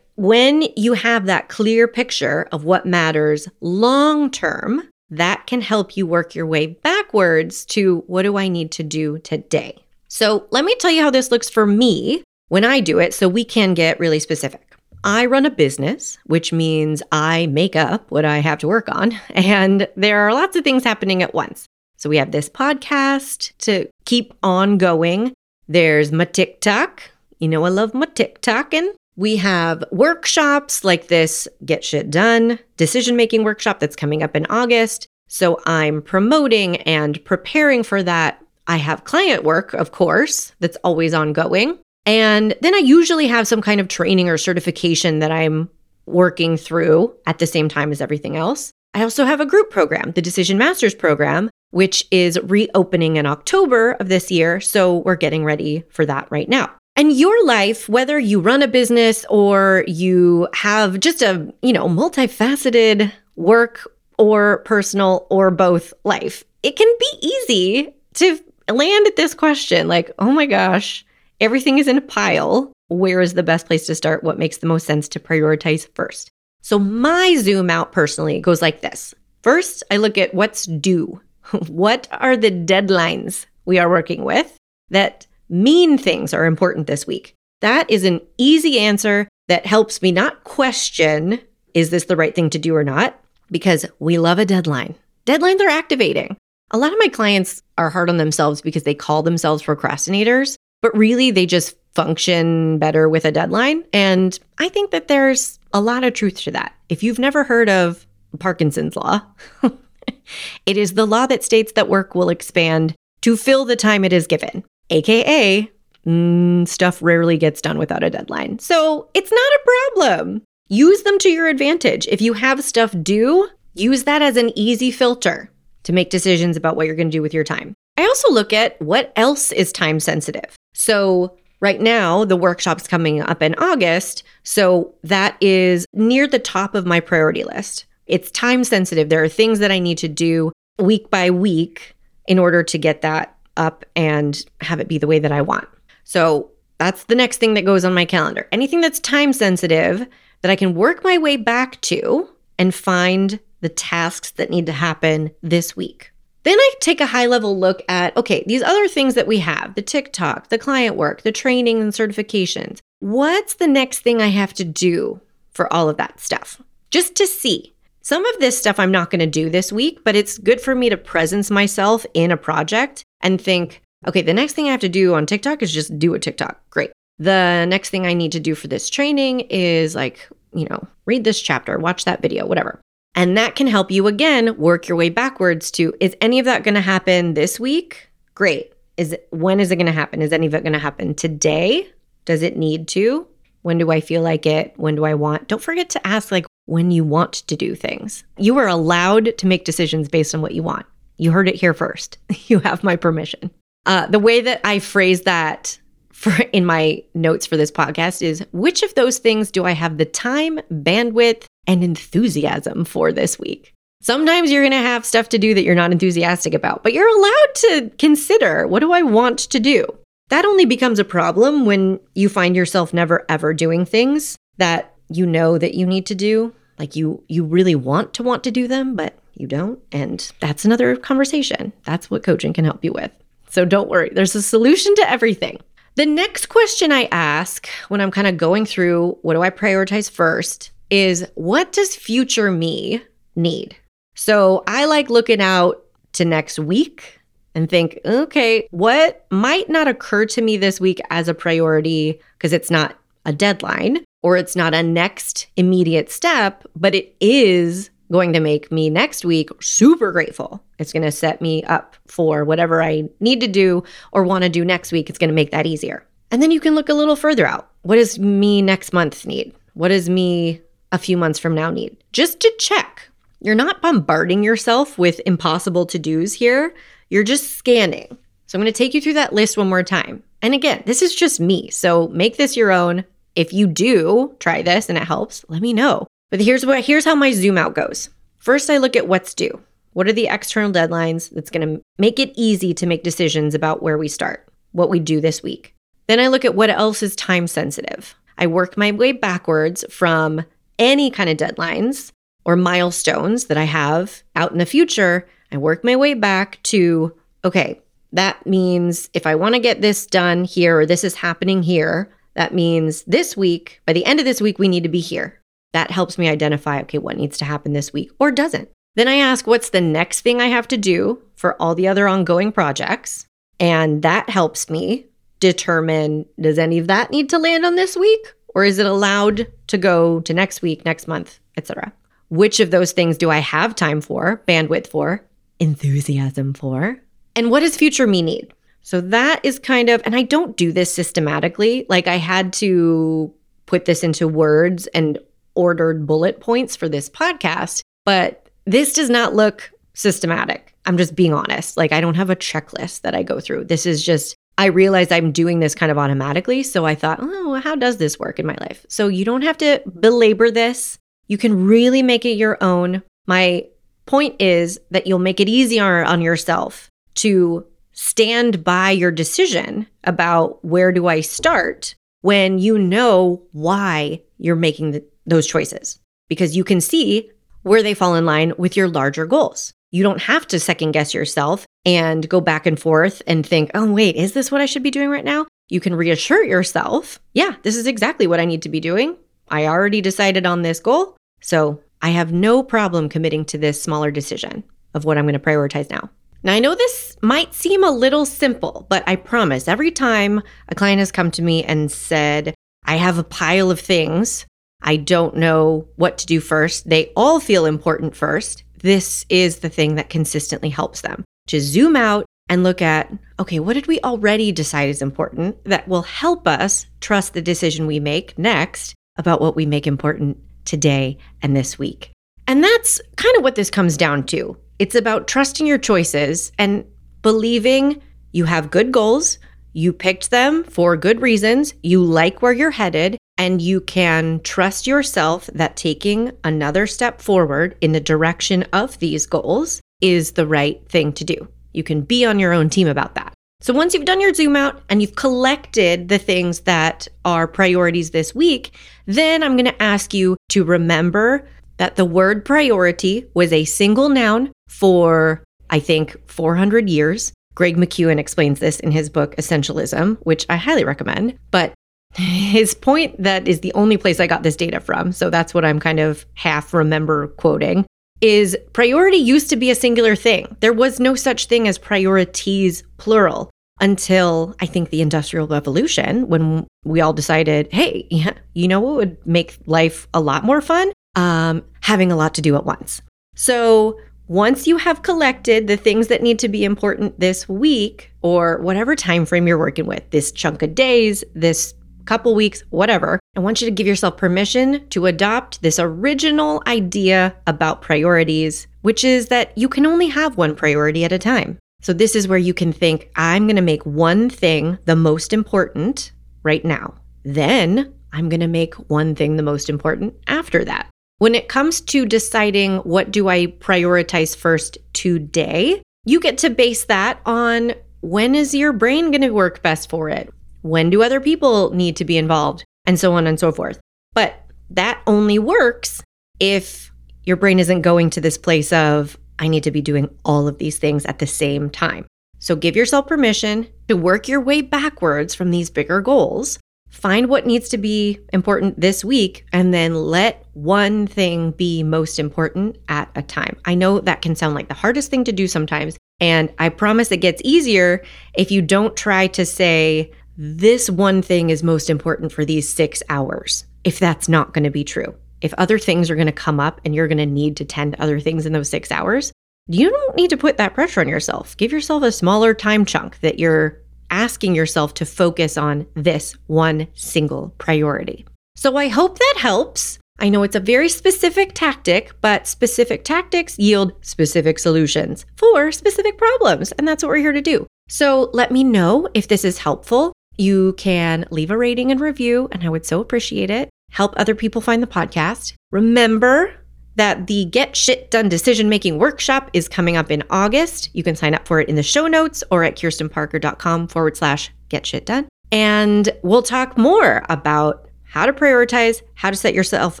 When 0.16 0.64
you 0.76 0.92
have 0.92 1.24
that 1.26 1.48
clear 1.48 1.88
picture 1.88 2.46
of 2.52 2.64
what 2.64 2.84
matters 2.84 3.48
long 3.62 4.30
term, 4.30 4.88
that 5.08 5.46
can 5.46 5.62
help 5.62 5.96
you 5.96 6.06
work 6.06 6.34
your 6.34 6.46
way 6.46 6.66
backwards 6.66 7.64
to 7.66 8.04
what 8.06 8.22
do 8.22 8.36
I 8.36 8.48
need 8.48 8.72
to 8.72 8.82
do 8.82 9.18
today? 9.18 9.84
So, 10.08 10.46
let 10.50 10.66
me 10.66 10.74
tell 10.78 10.90
you 10.90 11.02
how 11.02 11.10
this 11.10 11.30
looks 11.30 11.48
for 11.48 11.64
me 11.64 12.22
when 12.48 12.64
I 12.64 12.80
do 12.80 12.98
it 12.98 13.14
so 13.14 13.26
we 13.28 13.44
can 13.44 13.72
get 13.72 13.98
really 13.98 14.20
specific. 14.20 14.74
I 15.04 15.24
run 15.24 15.46
a 15.46 15.50
business, 15.50 16.18
which 16.24 16.52
means 16.52 17.02
I 17.10 17.46
make 17.46 17.74
up 17.74 18.10
what 18.10 18.26
I 18.26 18.38
have 18.38 18.58
to 18.58 18.68
work 18.68 18.88
on, 18.94 19.12
and 19.30 19.88
there 19.96 20.20
are 20.20 20.34
lots 20.34 20.56
of 20.56 20.64
things 20.64 20.84
happening 20.84 21.22
at 21.22 21.34
once. 21.34 21.66
So, 21.96 22.10
we 22.10 22.18
have 22.18 22.32
this 22.32 22.50
podcast 22.50 23.52
to 23.60 23.88
keep 24.04 24.34
on 24.42 24.76
going. 24.76 25.32
There's 25.68 26.12
my 26.12 26.26
TikTok. 26.26 27.02
You 27.38 27.48
know, 27.48 27.64
I 27.64 27.70
love 27.70 27.94
my 27.94 28.06
TikToking. 28.06 28.92
We 29.16 29.36
have 29.36 29.84
workshops 29.92 30.84
like 30.84 31.08
this 31.08 31.46
Get 31.64 31.84
Shit 31.84 32.10
Done 32.10 32.58
decision 32.76 33.14
making 33.14 33.44
workshop 33.44 33.78
that's 33.78 33.96
coming 33.96 34.22
up 34.22 34.34
in 34.34 34.46
August. 34.46 35.06
So 35.28 35.60
I'm 35.66 36.02
promoting 36.02 36.76
and 36.82 37.22
preparing 37.24 37.82
for 37.82 38.02
that. 38.02 38.42
I 38.66 38.76
have 38.76 39.04
client 39.04 39.44
work, 39.44 39.74
of 39.74 39.92
course, 39.92 40.52
that's 40.60 40.76
always 40.84 41.14
ongoing. 41.14 41.78
And 42.06 42.54
then 42.62 42.74
I 42.74 42.78
usually 42.78 43.26
have 43.28 43.46
some 43.46 43.62
kind 43.62 43.80
of 43.80 43.88
training 43.88 44.28
or 44.28 44.38
certification 44.38 45.18
that 45.18 45.30
I'm 45.30 45.68
working 46.06 46.56
through 46.56 47.14
at 47.26 47.38
the 47.38 47.46
same 47.46 47.68
time 47.68 47.92
as 47.92 48.00
everything 48.00 48.36
else. 48.36 48.72
I 48.94 49.02
also 49.02 49.24
have 49.24 49.40
a 49.40 49.46
group 49.46 49.70
program, 49.70 50.12
the 50.12 50.22
Decision 50.22 50.58
Masters 50.58 50.94
program, 50.94 51.48
which 51.70 52.06
is 52.10 52.38
reopening 52.42 53.16
in 53.16 53.26
October 53.26 53.92
of 53.92 54.08
this 54.08 54.30
year. 54.30 54.60
So 54.60 54.98
we're 54.98 55.16
getting 55.16 55.44
ready 55.44 55.84
for 55.90 56.04
that 56.06 56.30
right 56.30 56.48
now. 56.48 56.70
And 56.94 57.12
your 57.12 57.44
life, 57.46 57.88
whether 57.88 58.18
you 58.18 58.40
run 58.40 58.62
a 58.62 58.68
business 58.68 59.24
or 59.30 59.84
you 59.86 60.48
have 60.52 61.00
just 61.00 61.22
a, 61.22 61.52
you 61.62 61.72
know, 61.72 61.88
multifaceted 61.88 63.10
work 63.36 63.90
or 64.18 64.58
personal 64.58 65.26
or 65.30 65.50
both 65.50 65.94
life, 66.04 66.44
it 66.62 66.76
can 66.76 66.92
be 67.00 67.26
easy 67.26 67.94
to 68.14 68.38
land 68.68 69.06
at 69.06 69.16
this 69.16 69.34
question 69.34 69.88
like, 69.88 70.10
oh 70.18 70.30
my 70.30 70.46
gosh, 70.46 71.04
everything 71.40 71.78
is 71.78 71.88
in 71.88 71.98
a 71.98 72.02
pile. 72.02 72.72
Where 72.88 73.20
is 73.20 73.34
the 73.34 73.42
best 73.42 73.66
place 73.66 73.86
to 73.86 73.94
start? 73.94 74.22
What 74.22 74.38
makes 74.38 74.58
the 74.58 74.66
most 74.66 74.86
sense 74.86 75.08
to 75.08 75.20
prioritize 75.20 75.88
first? 75.94 76.30
So, 76.60 76.78
my 76.78 77.36
zoom 77.38 77.70
out 77.70 77.90
personally 77.92 78.38
goes 78.40 78.62
like 78.62 78.82
this 78.82 79.14
First, 79.42 79.82
I 79.90 79.96
look 79.96 80.18
at 80.18 80.34
what's 80.34 80.66
due. 80.66 81.20
what 81.68 82.06
are 82.12 82.36
the 82.36 82.50
deadlines 82.50 83.46
we 83.64 83.78
are 83.78 83.88
working 83.88 84.24
with 84.24 84.56
that 84.90 85.26
mean 85.48 85.98
things 85.98 86.32
are 86.34 86.46
important 86.46 86.86
this 86.86 87.06
week? 87.06 87.34
That 87.60 87.90
is 87.90 88.04
an 88.04 88.20
easy 88.38 88.78
answer 88.78 89.28
that 89.48 89.66
helps 89.66 90.02
me 90.02 90.12
not 90.12 90.44
question 90.44 91.40
is 91.74 91.90
this 91.90 92.04
the 92.04 92.16
right 92.16 92.34
thing 92.34 92.50
to 92.50 92.58
do 92.58 92.76
or 92.76 92.84
not? 92.84 93.18
Because 93.50 93.86
we 93.98 94.18
love 94.18 94.38
a 94.38 94.44
deadline. 94.44 94.94
Deadlines 95.26 95.60
are 95.60 95.68
activating. 95.68 96.36
A 96.70 96.78
lot 96.78 96.92
of 96.92 96.98
my 96.98 97.08
clients 97.08 97.62
are 97.78 97.90
hard 97.90 98.08
on 98.08 98.16
themselves 98.16 98.60
because 98.60 98.82
they 98.82 98.94
call 98.94 99.22
themselves 99.22 99.62
procrastinators, 99.62 100.56
but 100.80 100.96
really 100.96 101.30
they 101.30 101.46
just 101.46 101.76
function 101.94 102.78
better 102.78 103.08
with 103.08 103.24
a 103.24 103.32
deadline. 103.32 103.84
And 103.92 104.38
I 104.58 104.68
think 104.68 104.90
that 104.90 105.08
there's 105.08 105.58
a 105.72 105.80
lot 105.80 106.04
of 106.04 106.14
truth 106.14 106.40
to 106.42 106.50
that. 106.52 106.74
If 106.88 107.02
you've 107.02 107.18
never 107.18 107.44
heard 107.44 107.68
of 107.68 108.06
Parkinson's 108.38 108.96
law, 108.96 109.20
it 110.66 110.76
is 110.76 110.94
the 110.94 111.06
law 111.06 111.26
that 111.26 111.44
states 111.44 111.72
that 111.72 111.88
work 111.88 112.14
will 112.14 112.30
expand 112.30 112.94
to 113.20 113.36
fill 113.36 113.64
the 113.64 113.76
time 113.76 114.04
it 114.04 114.12
is 114.12 114.26
given 114.26 114.64
aka 114.92 115.70
mm, 116.06 116.68
stuff 116.68 117.02
rarely 117.02 117.36
gets 117.36 117.60
done 117.60 117.78
without 117.78 118.02
a 118.02 118.10
deadline. 118.10 118.58
So 118.58 119.08
it's 119.14 119.30
not 119.30 119.38
a 119.38 119.96
problem. 119.96 120.42
Use 120.68 121.02
them 121.02 121.18
to 121.20 121.30
your 121.30 121.48
advantage. 121.48 122.06
If 122.08 122.20
you 122.20 122.32
have 122.34 122.64
stuff 122.64 122.94
due, 123.02 123.48
use 123.74 124.04
that 124.04 124.22
as 124.22 124.36
an 124.36 124.56
easy 124.56 124.90
filter 124.90 125.50
to 125.84 125.92
make 125.92 126.10
decisions 126.10 126.56
about 126.56 126.76
what 126.76 126.86
you're 126.86 126.96
going 126.96 127.10
to 127.10 127.16
do 127.16 127.22
with 127.22 127.34
your 127.34 127.44
time. 127.44 127.74
I 127.96 128.04
also 128.04 128.32
look 128.32 128.52
at 128.52 128.80
what 128.80 129.12
else 129.16 129.52
is 129.52 129.72
time 129.72 130.00
sensitive. 130.00 130.56
So, 130.74 131.36
right 131.60 131.80
now, 131.80 132.24
the 132.24 132.36
workshop's 132.36 132.88
coming 132.88 133.20
up 133.20 133.42
in 133.42 133.54
August. 133.56 134.22
So, 134.44 134.94
that 135.04 135.36
is 135.42 135.84
near 135.92 136.26
the 136.26 136.38
top 136.38 136.74
of 136.74 136.86
my 136.86 137.00
priority 137.00 137.44
list. 137.44 137.84
It's 138.06 138.30
time 138.30 138.64
sensitive. 138.64 139.08
There 139.08 139.22
are 139.22 139.28
things 139.28 139.58
that 139.58 139.70
I 139.70 139.78
need 139.78 139.98
to 139.98 140.08
do 140.08 140.52
week 140.78 141.10
by 141.10 141.30
week 141.30 141.94
in 142.26 142.38
order 142.38 142.62
to 142.62 142.78
get 142.78 143.02
that 143.02 143.36
up 143.56 143.84
and 143.96 144.44
have 144.60 144.80
it 144.80 144.88
be 144.88 144.98
the 144.98 145.06
way 145.06 145.18
that 145.18 145.32
I 145.32 145.42
want. 145.42 145.68
So 146.04 146.50
that's 146.78 147.04
the 147.04 147.14
next 147.14 147.38
thing 147.38 147.54
that 147.54 147.64
goes 147.64 147.84
on 147.84 147.94
my 147.94 148.04
calendar. 148.04 148.48
Anything 148.52 148.80
that's 148.80 149.00
time 149.00 149.32
sensitive 149.32 150.06
that 150.40 150.50
I 150.50 150.56
can 150.56 150.74
work 150.74 151.04
my 151.04 151.18
way 151.18 151.36
back 151.36 151.80
to 151.82 152.28
and 152.58 152.74
find 152.74 153.38
the 153.60 153.68
tasks 153.68 154.32
that 154.32 154.50
need 154.50 154.66
to 154.66 154.72
happen 154.72 155.30
this 155.42 155.76
week. 155.76 156.12
Then 156.42 156.58
I 156.58 156.72
take 156.80 157.00
a 157.00 157.06
high 157.06 157.26
level 157.26 157.58
look 157.58 157.82
at 157.88 158.16
okay, 158.16 158.44
these 158.46 158.62
other 158.62 158.88
things 158.88 159.14
that 159.14 159.28
we 159.28 159.38
have 159.38 159.74
the 159.74 159.82
TikTok, 159.82 160.48
the 160.48 160.58
client 160.58 160.96
work, 160.96 161.22
the 161.22 161.32
training 161.32 161.80
and 161.80 161.92
certifications. 161.92 162.80
What's 162.98 163.54
the 163.54 163.68
next 163.68 164.00
thing 164.00 164.20
I 164.20 164.28
have 164.28 164.52
to 164.54 164.64
do 164.64 165.20
for 165.50 165.72
all 165.72 165.88
of 165.88 165.96
that 165.98 166.20
stuff? 166.20 166.60
Just 166.90 167.14
to 167.16 167.26
see. 167.26 167.72
Some 168.02 168.26
of 168.26 168.40
this 168.40 168.58
stuff 168.58 168.80
I'm 168.80 168.90
not 168.90 169.10
going 169.10 169.20
to 169.20 169.26
do 169.26 169.48
this 169.48 169.72
week, 169.72 170.00
but 170.04 170.16
it's 170.16 170.36
good 170.36 170.60
for 170.60 170.74
me 170.74 170.88
to 170.90 170.96
presence 170.96 171.50
myself 171.50 172.04
in 172.14 172.32
a 172.32 172.36
project 172.36 173.04
and 173.20 173.40
think, 173.40 173.80
okay, 174.08 174.22
the 174.22 174.34
next 174.34 174.54
thing 174.54 174.66
I 174.66 174.72
have 174.72 174.80
to 174.80 174.88
do 174.88 175.14
on 175.14 175.24
TikTok 175.24 175.62
is 175.62 175.72
just 175.72 175.96
do 176.00 176.12
a 176.14 176.18
TikTok. 176.18 176.60
Great. 176.70 176.90
The 177.18 177.64
next 177.68 177.90
thing 177.90 178.04
I 178.04 178.14
need 178.14 178.32
to 178.32 178.40
do 178.40 178.56
for 178.56 178.66
this 178.66 178.90
training 178.90 179.40
is 179.50 179.94
like, 179.94 180.28
you 180.52 180.66
know, 180.68 180.84
read 181.06 181.22
this 181.22 181.40
chapter, 181.40 181.78
watch 181.78 182.04
that 182.04 182.20
video, 182.20 182.44
whatever. 182.44 182.80
And 183.14 183.38
that 183.38 183.54
can 183.54 183.68
help 183.68 183.90
you 183.90 184.08
again 184.08 184.56
work 184.58 184.88
your 184.88 184.96
way 184.96 185.08
backwards 185.08 185.70
to 185.72 185.94
is 186.00 186.16
any 186.20 186.40
of 186.40 186.46
that 186.46 186.64
going 186.64 186.74
to 186.74 186.80
happen 186.80 187.34
this 187.34 187.60
week? 187.60 188.10
Great. 188.34 188.72
Is 188.96 189.12
it, 189.12 189.28
when 189.30 189.60
is 189.60 189.70
it 189.70 189.76
going 189.76 189.86
to 189.86 189.92
happen? 189.92 190.22
Is 190.22 190.32
any 190.32 190.46
of 190.46 190.54
it 190.54 190.64
going 190.64 190.72
to 190.72 190.78
happen 190.78 191.14
today? 191.14 191.88
Does 192.24 192.42
it 192.42 192.56
need 192.56 192.88
to? 192.88 193.28
When 193.62 193.78
do 193.78 193.92
I 193.92 194.00
feel 194.00 194.22
like 194.22 194.44
it? 194.44 194.72
When 194.76 194.96
do 194.96 195.04
I 195.04 195.14
want? 195.14 195.46
Don't 195.46 195.62
forget 195.62 195.90
to 195.90 196.04
ask 196.06 196.32
like 196.32 196.46
when 196.72 196.90
you 196.90 197.04
want 197.04 197.34
to 197.34 197.54
do 197.54 197.74
things. 197.74 198.24
You 198.38 198.56
are 198.56 198.66
allowed 198.66 199.36
to 199.36 199.46
make 199.46 199.66
decisions 199.66 200.08
based 200.08 200.34
on 200.34 200.40
what 200.40 200.54
you 200.54 200.62
want. 200.62 200.86
You 201.18 201.30
heard 201.30 201.46
it 201.46 201.54
here 201.54 201.74
first. 201.74 202.16
you 202.46 202.60
have 202.60 202.82
my 202.82 202.96
permission. 202.96 203.50
Uh, 203.84 204.06
the 204.06 204.18
way 204.18 204.40
that 204.40 204.62
I 204.64 204.78
phrase 204.78 205.22
that 205.22 205.78
for 206.12 206.32
in 206.52 206.64
my 206.64 207.04
notes 207.12 207.44
for 207.44 207.58
this 207.58 207.70
podcast 207.70 208.22
is 208.22 208.44
which 208.52 208.82
of 208.82 208.94
those 208.94 209.18
things 209.18 209.50
do 209.50 209.66
I 209.66 209.72
have 209.72 209.98
the 209.98 210.06
time, 210.06 210.60
bandwidth, 210.72 211.44
and 211.66 211.84
enthusiasm 211.84 212.86
for 212.86 213.12
this 213.12 213.38
week. 213.38 213.74
Sometimes 214.00 214.50
you're 214.50 214.62
going 214.62 214.72
to 214.72 214.78
have 214.78 215.04
stuff 215.04 215.28
to 215.28 215.38
do 215.38 215.52
that 215.52 215.64
you're 215.64 215.74
not 215.74 215.92
enthusiastic 215.92 216.54
about, 216.54 216.82
but 216.82 216.94
you're 216.94 217.06
allowed 217.06 217.54
to 217.54 217.90
consider 217.98 218.66
what 218.66 218.80
do 218.80 218.92
I 218.92 219.02
want 219.02 219.38
to 219.38 219.60
do? 219.60 219.86
That 220.30 220.46
only 220.46 220.64
becomes 220.64 220.98
a 220.98 221.04
problem 221.04 221.66
when 221.66 222.00
you 222.14 222.30
find 222.30 222.56
yourself 222.56 222.94
never 222.94 223.26
ever 223.28 223.52
doing 223.52 223.84
things 223.84 224.36
that 224.56 224.94
you 225.10 225.26
know 225.26 225.58
that 225.58 225.74
you 225.74 225.86
need 225.86 226.06
to 226.06 226.14
do. 226.14 226.54
Like 226.82 226.96
you 226.96 227.22
you 227.28 227.44
really 227.44 227.76
want 227.76 228.12
to 228.14 228.24
want 228.24 228.42
to 228.42 228.50
do 228.50 228.66
them, 228.66 228.96
but 228.96 229.16
you 229.34 229.46
don't. 229.46 229.78
And 229.92 230.32
that's 230.40 230.64
another 230.64 230.96
conversation. 230.96 231.72
That's 231.84 232.10
what 232.10 232.24
coaching 232.24 232.52
can 232.52 232.64
help 232.64 232.84
you 232.84 232.92
with. 232.92 233.12
So 233.48 233.64
don't 233.64 233.88
worry, 233.88 234.10
there's 234.12 234.34
a 234.34 234.42
solution 234.42 234.92
to 234.96 235.08
everything. 235.08 235.60
The 235.94 236.06
next 236.06 236.48
question 236.48 236.90
I 236.90 237.08
ask 237.12 237.68
when 237.86 238.00
I'm 238.00 238.10
kind 238.10 238.26
of 238.26 238.36
going 238.36 238.66
through 238.66 239.16
what 239.22 239.34
do 239.34 239.42
I 239.42 239.50
prioritize 239.50 240.10
first 240.10 240.72
is 240.90 241.24
what 241.36 241.70
does 241.70 241.94
future 241.94 242.50
me 242.50 243.00
need? 243.36 243.76
So 244.16 244.64
I 244.66 244.86
like 244.86 245.08
looking 245.08 245.40
out 245.40 245.84
to 246.14 246.24
next 246.24 246.58
week 246.58 247.20
and 247.54 247.70
think, 247.70 248.00
okay, 248.04 248.66
what 248.72 249.24
might 249.30 249.70
not 249.70 249.86
occur 249.86 250.26
to 250.26 250.42
me 250.42 250.56
this 250.56 250.80
week 250.80 251.00
as 251.10 251.28
a 251.28 251.34
priority 251.34 252.20
because 252.38 252.52
it's 252.52 252.72
not 252.72 252.96
a 253.24 253.32
deadline 253.32 254.04
or 254.22 254.36
it's 254.36 254.56
not 254.56 254.74
a 254.74 254.82
next 254.82 255.48
immediate 255.56 256.10
step, 256.10 256.64
but 256.76 256.94
it 256.94 257.14
is 257.20 257.90
going 258.10 258.32
to 258.34 258.40
make 258.40 258.70
me 258.70 258.90
next 258.90 259.24
week 259.24 259.50
super 259.60 260.12
grateful. 260.12 260.62
It's 260.78 260.92
going 260.92 261.02
to 261.02 261.10
set 261.10 261.40
me 261.40 261.64
up 261.64 261.96
for 262.06 262.44
whatever 262.44 262.82
I 262.82 263.08
need 263.20 263.40
to 263.40 263.48
do 263.48 263.82
or 264.12 264.22
want 264.22 264.44
to 264.44 264.50
do 264.50 264.64
next 264.64 264.92
week. 264.92 265.08
It's 265.08 265.18
going 265.18 265.30
to 265.30 265.34
make 265.34 265.50
that 265.50 265.66
easier. 265.66 266.06
And 266.30 266.42
then 266.42 266.50
you 266.50 266.60
can 266.60 266.74
look 266.74 266.88
a 266.88 266.94
little 266.94 267.16
further 267.16 267.46
out. 267.46 267.70
What 267.82 267.96
does 267.96 268.18
me 268.18 268.62
next 268.62 268.92
month 268.92 269.26
need? 269.26 269.54
What 269.74 269.88
does 269.88 270.08
me 270.08 270.60
a 270.92 270.98
few 270.98 271.16
months 271.16 271.38
from 271.38 271.54
now 271.54 271.70
need? 271.70 271.96
Just 272.12 272.40
to 272.40 272.52
check. 272.58 273.08
You're 273.40 273.54
not 273.54 273.82
bombarding 273.82 274.44
yourself 274.44 274.98
with 274.98 275.20
impossible 275.26 275.86
to 275.86 275.98
dos 275.98 276.34
here. 276.34 276.74
You're 277.10 277.24
just 277.24 277.56
scanning. 277.56 278.16
So 278.46 278.56
I'm 278.56 278.62
going 278.62 278.72
to 278.72 278.76
take 278.76 278.94
you 278.94 279.00
through 279.00 279.14
that 279.14 279.32
list 279.32 279.56
one 279.56 279.68
more 279.68 279.82
time. 279.82 280.22
And 280.42 280.54
again, 280.54 280.82
this 280.86 281.02
is 281.02 281.14
just 281.14 281.40
me. 281.40 281.70
So 281.70 282.08
make 282.08 282.36
this 282.36 282.56
your 282.56 282.70
own. 282.70 283.04
If 283.34 283.52
you 283.52 283.66
do 283.66 284.34
try 284.38 284.62
this 284.62 284.88
and 284.88 284.98
it 284.98 285.04
helps, 285.04 285.44
let 285.48 285.62
me 285.62 285.72
know. 285.72 286.06
But 286.30 286.40
here's 286.40 286.64
what 286.64 286.84
here's 286.84 287.04
how 287.04 287.14
my 287.14 287.32
zoom 287.32 287.58
out 287.58 287.74
goes. 287.74 288.08
First, 288.38 288.70
I 288.70 288.78
look 288.78 288.96
at 288.96 289.08
what's 289.08 289.34
due. 289.34 289.60
What 289.92 290.08
are 290.08 290.12
the 290.12 290.28
external 290.28 290.72
deadlines 290.72 291.30
that's 291.30 291.50
going 291.50 291.68
to 291.68 291.82
make 291.98 292.18
it 292.18 292.32
easy 292.34 292.72
to 292.74 292.86
make 292.86 293.02
decisions 293.02 293.54
about 293.54 293.82
where 293.82 293.98
we 293.98 294.08
start, 294.08 294.48
what 294.72 294.88
we 294.88 294.98
do 294.98 295.20
this 295.20 295.42
week? 295.42 295.74
Then 296.06 296.18
I 296.18 296.28
look 296.28 296.44
at 296.44 296.54
what 296.54 296.70
else 296.70 297.02
is 297.02 297.14
time 297.14 297.46
sensitive. 297.46 298.14
I 298.38 298.46
work 298.46 298.76
my 298.76 298.90
way 298.90 299.12
backwards 299.12 299.84
from 299.90 300.44
any 300.78 301.10
kind 301.10 301.28
of 301.30 301.36
deadlines 301.36 302.10
or 302.44 302.56
milestones 302.56 303.44
that 303.44 303.58
I 303.58 303.64
have 303.64 304.22
out 304.34 304.52
in 304.52 304.58
the 304.58 304.66
future. 304.66 305.28
I 305.52 305.58
work 305.58 305.84
my 305.84 305.94
way 305.94 306.14
back 306.14 306.58
to, 306.64 307.14
okay, 307.44 307.80
that 308.12 308.44
means 308.46 309.08
if 309.14 309.26
I 309.26 309.34
want 309.34 309.54
to 309.54 309.60
get 309.60 309.80
this 309.80 310.06
done 310.06 310.44
here 310.44 310.80
or 310.80 310.86
this 310.86 311.04
is 311.04 311.14
happening 311.14 311.62
here, 311.62 312.10
that 312.34 312.54
means 312.54 313.02
this 313.04 313.36
week, 313.36 313.80
by 313.86 313.92
the 313.92 314.04
end 314.04 314.18
of 314.18 314.24
this 314.24 314.40
week, 314.40 314.58
we 314.58 314.68
need 314.68 314.82
to 314.82 314.88
be 314.88 315.00
here. 315.00 315.40
That 315.72 315.90
helps 315.90 316.18
me 316.18 316.28
identify, 316.28 316.80
okay, 316.82 316.98
what 316.98 317.16
needs 317.16 317.38
to 317.38 317.44
happen 317.44 317.72
this 317.72 317.92
week 317.92 318.10
or 318.18 318.30
doesn't. 318.30 318.68
Then 318.94 319.08
I 319.08 319.14
ask, 319.14 319.46
what's 319.46 319.70
the 319.70 319.80
next 319.80 320.20
thing 320.20 320.40
I 320.40 320.46
have 320.46 320.68
to 320.68 320.76
do 320.76 321.22
for 321.36 321.60
all 321.60 321.74
the 321.74 321.88
other 321.88 322.06
ongoing 322.06 322.52
projects? 322.52 323.26
And 323.58 324.02
that 324.02 324.28
helps 324.28 324.68
me 324.68 325.06
determine 325.40 326.26
does 326.40 326.58
any 326.58 326.78
of 326.78 326.86
that 326.88 327.10
need 327.10 327.30
to 327.30 327.38
land 327.38 327.64
on 327.64 327.74
this 327.74 327.96
week 327.96 328.34
or 328.54 328.64
is 328.64 328.78
it 328.78 328.86
allowed 328.86 329.46
to 329.68 329.78
go 329.78 330.20
to 330.20 330.34
next 330.34 330.62
week, 330.62 330.84
next 330.84 331.08
month, 331.08 331.40
etc. 331.56 331.92
Which 332.28 332.60
of 332.60 332.70
those 332.70 332.92
things 332.92 333.18
do 333.18 333.30
I 333.30 333.38
have 333.38 333.74
time 333.74 334.00
for, 334.00 334.42
bandwidth 334.46 334.86
for, 334.86 335.24
enthusiasm 335.58 336.54
for? 336.54 337.00
And 337.34 337.50
what 337.50 337.60
does 337.60 337.76
future 337.76 338.06
me 338.06 338.22
need? 338.22 338.52
So 338.82 339.00
that 339.00 339.40
is 339.44 339.58
kind 339.58 339.88
of, 339.88 340.02
and 340.04 340.14
I 340.14 340.22
don't 340.22 340.56
do 340.56 340.72
this 340.72 340.92
systematically. 340.92 341.86
Like 341.88 342.08
I 342.08 342.16
had 342.16 342.52
to 342.54 343.32
put 343.66 343.84
this 343.84 344.02
into 344.02 344.28
words 344.28 344.86
and 344.88 345.18
ordered 345.54 346.06
bullet 346.06 346.40
points 346.40 346.76
for 346.76 346.88
this 346.88 347.08
podcast, 347.08 347.82
but 348.04 348.48
this 348.64 348.92
does 348.92 349.10
not 349.10 349.34
look 349.34 349.70
systematic. 349.94 350.74
I'm 350.84 350.96
just 350.96 351.14
being 351.14 351.34
honest. 351.34 351.76
Like 351.76 351.92
I 351.92 352.00
don't 352.00 352.16
have 352.16 352.30
a 352.30 352.36
checklist 352.36 353.02
that 353.02 353.14
I 353.14 353.22
go 353.22 353.40
through. 353.40 353.64
This 353.64 353.86
is 353.86 354.04
just 354.04 354.36
I 354.58 354.66
realized 354.66 355.12
I'm 355.12 355.32
doing 355.32 355.60
this 355.60 355.74
kind 355.74 355.90
of 355.90 355.98
automatically. 355.98 356.62
So 356.62 356.84
I 356.84 356.94
thought, 356.94 357.18
oh, 357.22 357.54
how 357.54 357.74
does 357.74 357.96
this 357.96 358.18
work 358.18 358.38
in 358.38 358.46
my 358.46 358.56
life? 358.60 358.84
So 358.88 359.08
you 359.08 359.24
don't 359.24 359.42
have 359.42 359.56
to 359.58 359.82
belabor 359.98 360.50
this. 360.50 360.98
You 361.28 361.38
can 361.38 361.66
really 361.66 362.02
make 362.02 362.24
it 362.24 362.36
your 362.36 362.62
own. 362.62 363.02
My 363.26 363.66
point 364.06 364.40
is 364.40 364.78
that 364.90 365.06
you'll 365.06 365.18
make 365.18 365.40
it 365.40 365.48
easier 365.48 366.04
on 366.04 366.20
yourself 366.20 366.90
to 367.14 367.64
stand 367.92 368.64
by 368.64 368.90
your 368.90 369.10
decision 369.10 369.86
about 370.04 370.64
where 370.64 370.92
do 370.92 371.06
I 371.06 371.20
start 371.20 371.94
when 372.22 372.58
you 372.58 372.78
know 372.78 373.42
why 373.52 374.22
you're 374.38 374.56
making 374.56 374.92
the, 374.92 375.04
those 375.26 375.46
choices 375.46 375.98
because 376.28 376.56
you 376.56 376.64
can 376.64 376.80
see 376.80 377.30
where 377.62 377.82
they 377.82 377.94
fall 377.94 378.14
in 378.14 378.24
line 378.24 378.52
with 378.58 378.76
your 378.76 378.88
larger 378.88 379.26
goals. 379.26 379.72
You 379.90 380.02
don't 380.02 380.22
have 380.22 380.46
to 380.48 380.58
second 380.58 380.92
guess 380.92 381.12
yourself 381.12 381.66
and 381.84 382.28
go 382.28 382.40
back 382.40 382.66
and 382.66 382.80
forth 382.80 383.22
and 383.26 383.46
think, 383.46 383.70
oh, 383.74 383.92
wait, 383.92 384.16
is 384.16 384.32
this 384.32 384.50
what 384.50 384.60
I 384.60 384.66
should 384.66 384.82
be 384.82 384.90
doing 384.90 385.10
right 385.10 385.24
now? 385.24 385.46
You 385.68 385.80
can 385.80 385.94
reassure 385.94 386.44
yourself, 386.44 387.20
yeah, 387.34 387.56
this 387.62 387.76
is 387.76 387.86
exactly 387.86 388.26
what 388.26 388.40
I 388.40 388.44
need 388.44 388.62
to 388.62 388.68
be 388.68 388.80
doing. 388.80 389.16
I 389.48 389.66
already 389.66 390.00
decided 390.00 390.46
on 390.46 390.62
this 390.62 390.80
goal. 390.80 391.16
So 391.40 391.80
I 392.00 392.10
have 392.10 392.32
no 392.32 392.62
problem 392.62 393.08
committing 393.08 393.44
to 393.46 393.58
this 393.58 393.82
smaller 393.82 394.10
decision 394.10 394.64
of 394.94 395.04
what 395.04 395.18
I'm 395.18 395.24
going 395.24 395.34
to 395.34 395.38
prioritize 395.38 395.90
now. 395.90 396.10
Now, 396.44 396.54
I 396.54 396.58
know 396.58 396.74
this 396.74 397.16
might 397.22 397.54
seem 397.54 397.84
a 397.84 397.90
little 397.90 398.26
simple, 398.26 398.86
but 398.88 399.04
I 399.06 399.16
promise 399.16 399.68
every 399.68 399.92
time 399.92 400.42
a 400.68 400.74
client 400.74 400.98
has 400.98 401.12
come 401.12 401.30
to 401.32 401.42
me 401.42 401.62
and 401.62 401.90
said, 401.90 402.54
I 402.84 402.96
have 402.96 403.18
a 403.18 403.24
pile 403.24 403.70
of 403.70 403.78
things, 403.78 404.44
I 404.82 404.96
don't 404.96 405.36
know 405.36 405.86
what 405.96 406.18
to 406.18 406.26
do 406.26 406.40
first, 406.40 406.88
they 406.88 407.12
all 407.16 407.38
feel 407.38 407.64
important 407.64 408.16
first. 408.16 408.64
This 408.78 409.24
is 409.28 409.60
the 409.60 409.68
thing 409.68 409.94
that 409.94 410.10
consistently 410.10 410.68
helps 410.68 411.02
them 411.02 411.24
to 411.46 411.60
zoom 411.60 411.94
out 411.94 412.26
and 412.48 412.64
look 412.64 412.82
at 412.82 413.12
okay, 413.38 413.60
what 413.60 413.74
did 413.74 413.86
we 413.86 414.00
already 414.00 414.50
decide 414.50 414.88
is 414.88 415.00
important 415.00 415.64
that 415.64 415.86
will 415.86 416.02
help 416.02 416.48
us 416.48 416.86
trust 417.00 417.34
the 417.34 417.42
decision 417.42 417.86
we 417.86 418.00
make 418.00 418.36
next 418.36 418.94
about 419.16 419.40
what 419.40 419.54
we 419.54 419.66
make 419.66 419.86
important 419.86 420.38
today 420.64 421.18
and 421.40 421.56
this 421.56 421.78
week? 421.78 422.10
And 422.48 422.62
that's 422.62 423.00
kind 423.16 423.36
of 423.36 423.44
what 423.44 423.54
this 423.54 423.70
comes 423.70 423.96
down 423.96 424.24
to. 424.26 424.56
It's 424.78 424.94
about 424.94 425.28
trusting 425.28 425.66
your 425.66 425.78
choices 425.78 426.52
and 426.58 426.84
believing 427.22 428.02
you 428.32 428.44
have 428.44 428.70
good 428.70 428.92
goals, 428.92 429.38
you 429.72 429.92
picked 429.92 430.30
them 430.30 430.64
for 430.64 430.96
good 430.96 431.22
reasons, 431.22 431.74
you 431.82 432.02
like 432.02 432.42
where 432.42 432.52
you're 432.52 432.70
headed, 432.70 433.16
and 433.38 433.62
you 433.62 433.80
can 433.80 434.40
trust 434.40 434.86
yourself 434.86 435.48
that 435.54 435.76
taking 435.76 436.32
another 436.44 436.86
step 436.86 437.20
forward 437.20 437.76
in 437.80 437.92
the 437.92 438.00
direction 438.00 438.64
of 438.72 438.98
these 438.98 439.26
goals 439.26 439.80
is 440.00 440.32
the 440.32 440.46
right 440.46 440.86
thing 440.88 441.12
to 441.14 441.24
do. 441.24 441.48
You 441.72 441.82
can 441.82 442.02
be 442.02 442.24
on 442.24 442.38
your 442.38 442.52
own 442.52 442.68
team 442.68 442.88
about 442.88 443.14
that. 443.14 443.32
So 443.60 443.72
once 443.72 443.94
you've 443.94 444.04
done 444.04 444.20
your 444.20 444.34
zoom 444.34 444.56
out 444.56 444.82
and 444.88 445.00
you've 445.00 445.14
collected 445.14 446.08
the 446.08 446.18
things 446.18 446.60
that 446.60 447.06
are 447.24 447.46
priorities 447.46 448.10
this 448.10 448.34
week, 448.34 448.72
then 449.06 449.42
I'm 449.42 449.56
going 449.56 449.66
to 449.66 449.82
ask 449.82 450.12
you 450.12 450.36
to 450.50 450.64
remember 450.64 451.48
that 451.76 451.96
the 451.96 452.04
word 452.04 452.44
priority 452.44 453.26
was 453.34 453.52
a 453.52 453.64
single 453.64 454.08
noun 454.08 454.52
for 454.82 455.44
I 455.72 455.80
think, 455.80 456.16
400 456.30 456.88
years. 456.88 457.32
Greg 457.54 457.76
McKeown 457.76 458.18
explains 458.18 458.60
this 458.60 458.78
in 458.78 458.92
his 458.92 459.08
book, 459.08 459.34
Essentialism, 459.36 460.18
which 460.22 460.46
I 460.48 460.56
highly 460.56 460.84
recommend. 460.84 461.38
But 461.50 461.72
his 462.14 462.74
point 462.74 463.20
that 463.20 463.48
is 463.48 463.60
the 463.60 463.72
only 463.72 463.96
place 463.96 464.20
I 464.20 464.26
got 464.26 464.42
this 464.42 464.54
data 464.54 464.80
from, 464.80 465.12
so 465.12 465.30
that's 465.30 465.54
what 465.54 465.64
I'm 465.64 465.80
kind 465.80 465.98
of 465.98 466.26
half 466.34 466.74
remember 466.74 467.28
quoting, 467.28 467.86
is 468.20 468.56
priority 468.74 469.16
used 469.16 469.48
to 469.50 469.56
be 469.56 469.70
a 469.70 469.74
singular 469.74 470.14
thing. 470.14 470.56
There 470.60 470.74
was 470.74 471.00
no 471.00 471.14
such 471.14 471.46
thing 471.46 471.66
as 471.66 471.78
priorities, 471.78 472.84
plural, 472.98 473.50
until 473.80 474.54
I 474.60 474.66
think 474.66 474.90
the 474.90 475.00
Industrial 475.00 475.46
Revolution, 475.46 476.28
when 476.28 476.66
we 476.84 477.00
all 477.00 477.14
decided, 477.14 477.72
hey, 477.72 478.06
you 478.54 478.68
know 478.68 478.80
what 478.80 478.96
would 478.96 479.26
make 479.26 479.58
life 479.64 480.06
a 480.12 480.20
lot 480.20 480.44
more 480.44 480.60
fun? 480.60 480.92
Um, 481.16 481.64
having 481.80 482.12
a 482.12 482.16
lot 482.16 482.34
to 482.34 482.42
do 482.42 482.56
at 482.56 482.66
once. 482.66 483.00
So 483.34 483.98
once 484.32 484.66
you 484.66 484.78
have 484.78 485.02
collected 485.02 485.66
the 485.66 485.76
things 485.76 486.08
that 486.08 486.22
need 486.22 486.38
to 486.38 486.48
be 486.48 486.64
important 486.64 487.20
this 487.20 487.46
week 487.50 488.10
or 488.22 488.56
whatever 488.62 488.96
time 488.96 489.26
frame 489.26 489.46
you're 489.46 489.58
working 489.58 489.84
with, 489.84 490.08
this 490.08 490.32
chunk 490.32 490.62
of 490.62 490.74
days, 490.74 491.22
this 491.34 491.74
couple 492.06 492.34
weeks, 492.34 492.64
whatever, 492.70 493.20
I 493.36 493.40
want 493.40 493.60
you 493.60 493.66
to 493.66 493.70
give 493.70 493.86
yourself 493.86 494.16
permission 494.16 494.88
to 494.88 495.04
adopt 495.04 495.60
this 495.60 495.78
original 495.78 496.62
idea 496.66 497.36
about 497.46 497.82
priorities, 497.82 498.66
which 498.80 499.04
is 499.04 499.26
that 499.26 499.56
you 499.56 499.68
can 499.68 499.84
only 499.84 500.06
have 500.06 500.38
one 500.38 500.56
priority 500.56 501.04
at 501.04 501.12
a 501.12 501.18
time. 501.18 501.58
So, 501.82 501.92
this 501.92 502.16
is 502.16 502.26
where 502.26 502.38
you 502.38 502.54
can 502.54 502.72
think, 502.72 503.10
I'm 503.16 503.46
going 503.46 503.56
to 503.56 503.62
make 503.62 503.84
one 503.84 504.30
thing 504.30 504.78
the 504.86 504.96
most 504.96 505.34
important 505.34 506.10
right 506.42 506.64
now. 506.64 506.94
Then 507.22 507.92
I'm 508.14 508.30
going 508.30 508.40
to 508.40 508.48
make 508.48 508.76
one 508.88 509.14
thing 509.14 509.36
the 509.36 509.42
most 509.42 509.68
important 509.68 510.14
after 510.26 510.64
that. 510.64 510.88
When 511.22 511.36
it 511.36 511.46
comes 511.46 511.80
to 511.82 512.04
deciding 512.04 512.78
what 512.78 513.12
do 513.12 513.28
I 513.28 513.46
prioritize 513.46 514.34
first 514.36 514.76
today, 514.92 515.80
you 516.04 516.18
get 516.18 516.36
to 516.38 516.50
base 516.50 516.86
that 516.86 517.20
on 517.24 517.74
when 518.00 518.34
is 518.34 518.56
your 518.56 518.72
brain 518.72 519.12
going 519.12 519.20
to 519.20 519.30
work 519.30 519.62
best 519.62 519.88
for 519.88 520.08
it? 520.08 520.34
When 520.62 520.90
do 520.90 521.00
other 521.00 521.20
people 521.20 521.70
need 521.70 521.94
to 521.94 522.04
be 522.04 522.18
involved? 522.18 522.64
And 522.86 522.98
so 522.98 523.12
on 523.12 523.28
and 523.28 523.38
so 523.38 523.52
forth. 523.52 523.78
But 524.14 524.34
that 524.70 525.00
only 525.06 525.38
works 525.38 526.02
if 526.40 526.90
your 527.22 527.36
brain 527.36 527.60
isn't 527.60 527.82
going 527.82 528.10
to 528.10 528.20
this 528.20 528.36
place 528.36 528.72
of, 528.72 529.16
I 529.38 529.46
need 529.46 529.62
to 529.62 529.70
be 529.70 529.80
doing 529.80 530.08
all 530.24 530.48
of 530.48 530.58
these 530.58 530.78
things 530.78 531.06
at 531.06 531.20
the 531.20 531.28
same 531.28 531.70
time. 531.70 532.04
So 532.40 532.56
give 532.56 532.74
yourself 532.74 533.06
permission 533.06 533.68
to 533.86 533.96
work 533.96 534.26
your 534.26 534.40
way 534.40 534.60
backwards 534.60 535.36
from 535.36 535.52
these 535.52 535.70
bigger 535.70 536.00
goals. 536.00 536.58
Find 536.92 537.28
what 537.28 537.46
needs 537.46 537.70
to 537.70 537.78
be 537.78 538.20
important 538.32 538.80
this 538.80 539.04
week 539.04 539.46
and 539.52 539.72
then 539.72 539.94
let 539.94 540.46
one 540.52 541.06
thing 541.06 541.50
be 541.52 541.82
most 541.82 542.18
important 542.18 542.76
at 542.88 543.10
a 543.16 543.22
time. 543.22 543.56
I 543.64 543.74
know 543.74 543.98
that 543.98 544.22
can 544.22 544.36
sound 544.36 544.54
like 544.54 544.68
the 544.68 544.74
hardest 544.74 545.10
thing 545.10 545.24
to 545.24 545.32
do 545.32 545.48
sometimes. 545.48 545.96
And 546.20 546.52
I 546.58 546.68
promise 546.68 547.10
it 547.10 547.16
gets 547.16 547.42
easier 547.44 548.04
if 548.34 548.50
you 548.50 548.62
don't 548.62 548.96
try 548.96 549.26
to 549.28 549.44
say, 549.44 550.12
this 550.36 550.88
one 550.88 551.22
thing 551.22 551.50
is 551.50 551.62
most 551.62 551.90
important 551.90 552.30
for 552.30 552.44
these 552.44 552.68
six 552.68 553.02
hours, 553.08 553.64
if 553.84 553.98
that's 553.98 554.28
not 554.28 554.52
going 554.52 554.64
to 554.64 554.70
be 554.70 554.84
true. 554.84 555.14
If 555.40 555.52
other 555.54 555.78
things 555.78 556.10
are 556.10 556.14
going 556.14 556.26
to 556.26 556.32
come 556.32 556.60
up 556.60 556.80
and 556.84 556.94
you're 556.94 557.08
going 557.08 557.18
to 557.18 557.26
need 557.26 557.56
to 557.56 557.64
tend 557.64 557.94
to 557.94 558.02
other 558.02 558.20
things 558.20 558.46
in 558.46 558.52
those 558.52 558.70
six 558.70 558.92
hours, 558.92 559.32
you 559.66 559.90
don't 559.90 560.16
need 560.16 560.30
to 560.30 560.36
put 560.36 560.58
that 560.58 560.74
pressure 560.74 561.00
on 561.00 561.08
yourself. 561.08 561.56
Give 561.56 561.72
yourself 561.72 562.02
a 562.02 562.12
smaller 562.12 562.54
time 562.54 562.84
chunk 562.84 563.18
that 563.20 563.38
you're 563.38 563.81
asking 564.12 564.54
yourself 564.54 564.94
to 564.94 565.04
focus 565.04 565.58
on 565.58 565.86
this 565.94 566.36
one 566.46 566.86
single 566.94 567.52
priority. 567.58 568.24
So 568.54 568.76
I 568.76 568.86
hope 568.86 569.18
that 569.18 569.34
helps. 569.38 569.98
I 570.20 570.28
know 570.28 570.44
it's 570.44 570.54
a 570.54 570.60
very 570.60 570.88
specific 570.88 571.52
tactic, 571.54 572.12
but 572.20 572.46
specific 572.46 573.02
tactics 573.02 573.58
yield 573.58 573.92
specific 574.02 574.60
solutions 574.60 575.26
for 575.36 575.72
specific 575.72 576.16
problems. 576.18 576.70
And 576.72 576.86
that's 576.86 577.02
what 577.02 577.08
we're 577.08 577.16
here 577.16 577.32
to 577.32 577.40
do. 577.40 577.66
So 577.88 578.30
let 578.32 578.52
me 578.52 578.62
know 578.62 579.08
if 579.14 579.26
this 579.26 579.44
is 579.44 579.58
helpful. 579.58 580.12
You 580.36 580.74
can 580.74 581.26
leave 581.30 581.50
a 581.50 581.58
rating 581.58 581.90
and 581.90 582.00
review, 582.00 582.48
and 582.52 582.62
I 582.62 582.68
would 582.68 582.86
so 582.86 583.00
appreciate 583.00 583.50
it. 583.50 583.68
Help 583.90 584.14
other 584.16 584.34
people 584.34 584.60
find 584.60 584.82
the 584.82 584.86
podcast. 584.86 585.54
Remember 585.70 586.54
that 586.96 587.26
the 587.26 587.44
Get 587.46 587.76
Shit 587.76 588.10
Done 588.10 588.28
decision 588.28 588.68
making 588.68 588.98
workshop 588.98 589.50
is 589.52 589.68
coming 589.68 589.96
up 589.96 590.10
in 590.10 590.22
August. 590.30 590.90
You 590.92 591.02
can 591.02 591.16
sign 591.16 591.34
up 591.34 591.46
for 591.46 591.60
it 591.60 591.68
in 591.68 591.76
the 591.76 591.82
show 591.82 592.06
notes 592.06 592.44
or 592.50 592.64
at 592.64 592.76
kirstenparker.com 592.76 593.88
forward 593.88 594.16
slash 594.16 594.50
get 594.68 594.86
shit 594.86 595.06
done. 595.06 595.28
And 595.50 596.10
we'll 596.22 596.42
talk 596.42 596.78
more 596.78 597.24
about 597.28 597.88
how 598.04 598.26
to 598.26 598.32
prioritize, 598.32 599.02
how 599.14 599.30
to 599.30 599.36
set 599.36 599.54
yourself 599.54 600.00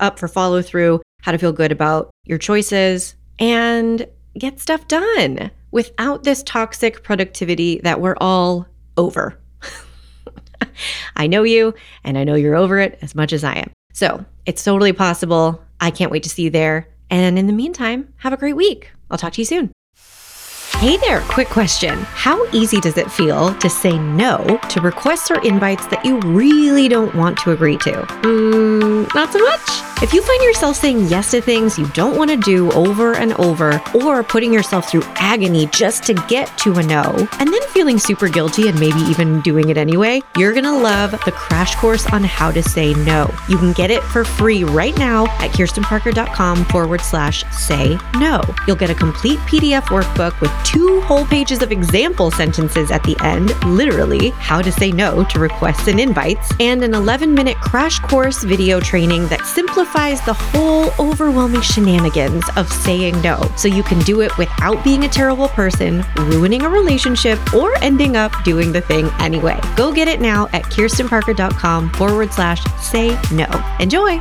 up 0.00 0.18
for 0.18 0.28
follow 0.28 0.62
through, 0.62 1.02
how 1.22 1.32
to 1.32 1.38
feel 1.38 1.52
good 1.52 1.72
about 1.72 2.10
your 2.24 2.38
choices, 2.38 3.16
and 3.38 4.06
get 4.38 4.60
stuff 4.60 4.86
done 4.86 5.50
without 5.70 6.22
this 6.22 6.42
toxic 6.44 7.02
productivity 7.02 7.80
that 7.82 8.00
we're 8.00 8.16
all 8.20 8.66
over. 8.96 9.38
I 11.16 11.26
know 11.26 11.42
you, 11.42 11.74
and 12.04 12.16
I 12.16 12.24
know 12.24 12.34
you're 12.34 12.56
over 12.56 12.78
it 12.78 12.98
as 13.02 13.14
much 13.14 13.32
as 13.32 13.44
I 13.44 13.54
am. 13.54 13.72
So 13.92 14.24
it's 14.46 14.62
totally 14.62 14.92
possible. 14.92 15.62
I 15.80 15.90
can't 15.90 16.10
wait 16.10 16.22
to 16.24 16.28
see 16.28 16.42
you 16.42 16.50
there. 16.50 16.88
And 17.10 17.38
in 17.38 17.46
the 17.46 17.52
meantime, 17.52 18.12
have 18.18 18.32
a 18.32 18.36
great 18.36 18.56
week. 18.56 18.90
I'll 19.10 19.18
talk 19.18 19.34
to 19.34 19.40
you 19.40 19.44
soon. 19.44 19.72
Hey 20.78 20.98
there, 20.98 21.20
quick 21.22 21.48
question. 21.48 22.00
How 22.00 22.46
easy 22.52 22.80
does 22.80 22.98
it 22.98 23.10
feel 23.10 23.54
to 23.54 23.70
say 23.70 23.98
no 23.98 24.60
to 24.68 24.80
requests 24.82 25.30
or 25.30 25.42
invites 25.42 25.86
that 25.86 26.04
you 26.04 26.18
really 26.20 26.86
don't 26.86 27.14
want 27.14 27.38
to 27.38 27.52
agree 27.52 27.78
to? 27.78 27.92
Mm, 27.92 29.14
not 29.14 29.32
so 29.32 29.38
much. 29.38 29.95
If 30.02 30.12
you 30.12 30.20
find 30.20 30.42
yourself 30.42 30.76
saying 30.76 31.06
yes 31.06 31.30
to 31.30 31.40
things 31.40 31.78
you 31.78 31.86
don't 31.88 32.18
want 32.18 32.28
to 32.28 32.36
do 32.36 32.70
over 32.72 33.14
and 33.14 33.32
over, 33.40 33.80
or 33.94 34.22
putting 34.22 34.52
yourself 34.52 34.90
through 34.90 35.04
agony 35.14 35.64
just 35.68 36.04
to 36.04 36.12
get 36.28 36.48
to 36.58 36.74
a 36.74 36.82
no, 36.82 37.26
and 37.40 37.50
then 37.50 37.62
feeling 37.68 37.98
super 37.98 38.28
guilty 38.28 38.68
and 38.68 38.78
maybe 38.78 38.98
even 39.00 39.40
doing 39.40 39.70
it 39.70 39.78
anyway, 39.78 40.20
you're 40.36 40.52
going 40.52 40.66
to 40.66 40.78
love 40.78 41.12
the 41.24 41.32
crash 41.32 41.74
course 41.76 42.06
on 42.12 42.22
how 42.22 42.50
to 42.50 42.62
say 42.62 42.92
no. 42.92 43.34
You 43.48 43.56
can 43.56 43.72
get 43.72 43.90
it 43.90 44.02
for 44.02 44.22
free 44.22 44.64
right 44.64 44.96
now 44.98 45.28
at 45.38 45.52
kirstenparker.com 45.52 46.66
forward 46.66 47.00
slash 47.00 47.42
say 47.50 47.98
no. 48.16 48.42
You'll 48.66 48.76
get 48.76 48.90
a 48.90 48.94
complete 48.94 49.38
PDF 49.40 49.84
workbook 49.84 50.38
with 50.42 50.52
two 50.62 51.00
whole 51.02 51.24
pages 51.24 51.62
of 51.62 51.72
example 51.72 52.30
sentences 52.30 52.90
at 52.90 53.02
the 53.04 53.16
end, 53.24 53.54
literally 53.64 54.28
how 54.30 54.60
to 54.60 54.70
say 54.70 54.92
no 54.92 55.24
to 55.24 55.38
requests 55.38 55.88
and 55.88 55.98
invites, 55.98 56.52
and 56.60 56.84
an 56.84 56.92
11 56.92 57.32
minute 57.32 57.56
crash 57.56 57.98
course 58.00 58.42
video 58.42 58.78
training 58.78 59.26
that 59.28 59.46
simplifies 59.46 59.85
simplifies 59.86 60.20
the 60.22 60.32
whole 60.32 60.90
overwhelming 60.98 61.60
shenanigans 61.60 62.44
of 62.56 62.70
saying 62.70 63.20
no 63.22 63.40
so 63.56 63.68
you 63.68 63.82
can 63.82 63.98
do 64.00 64.20
it 64.20 64.36
without 64.36 64.82
being 64.82 65.04
a 65.04 65.08
terrible 65.08 65.48
person, 65.48 66.04
ruining 66.16 66.62
a 66.62 66.68
relationship, 66.68 67.38
or 67.54 67.76
ending 67.82 68.16
up 68.16 68.32
doing 68.44 68.72
the 68.72 68.80
thing 68.80 69.08
anyway. 69.20 69.58
Go 69.76 69.92
get 69.92 70.08
it 70.08 70.20
now 70.20 70.48
at 70.52 70.64
kirstenparker.com 70.64 71.90
forward 71.90 72.32
slash 72.32 72.62
say 72.80 73.18
no. 73.32 73.46
Enjoy! 73.80 74.20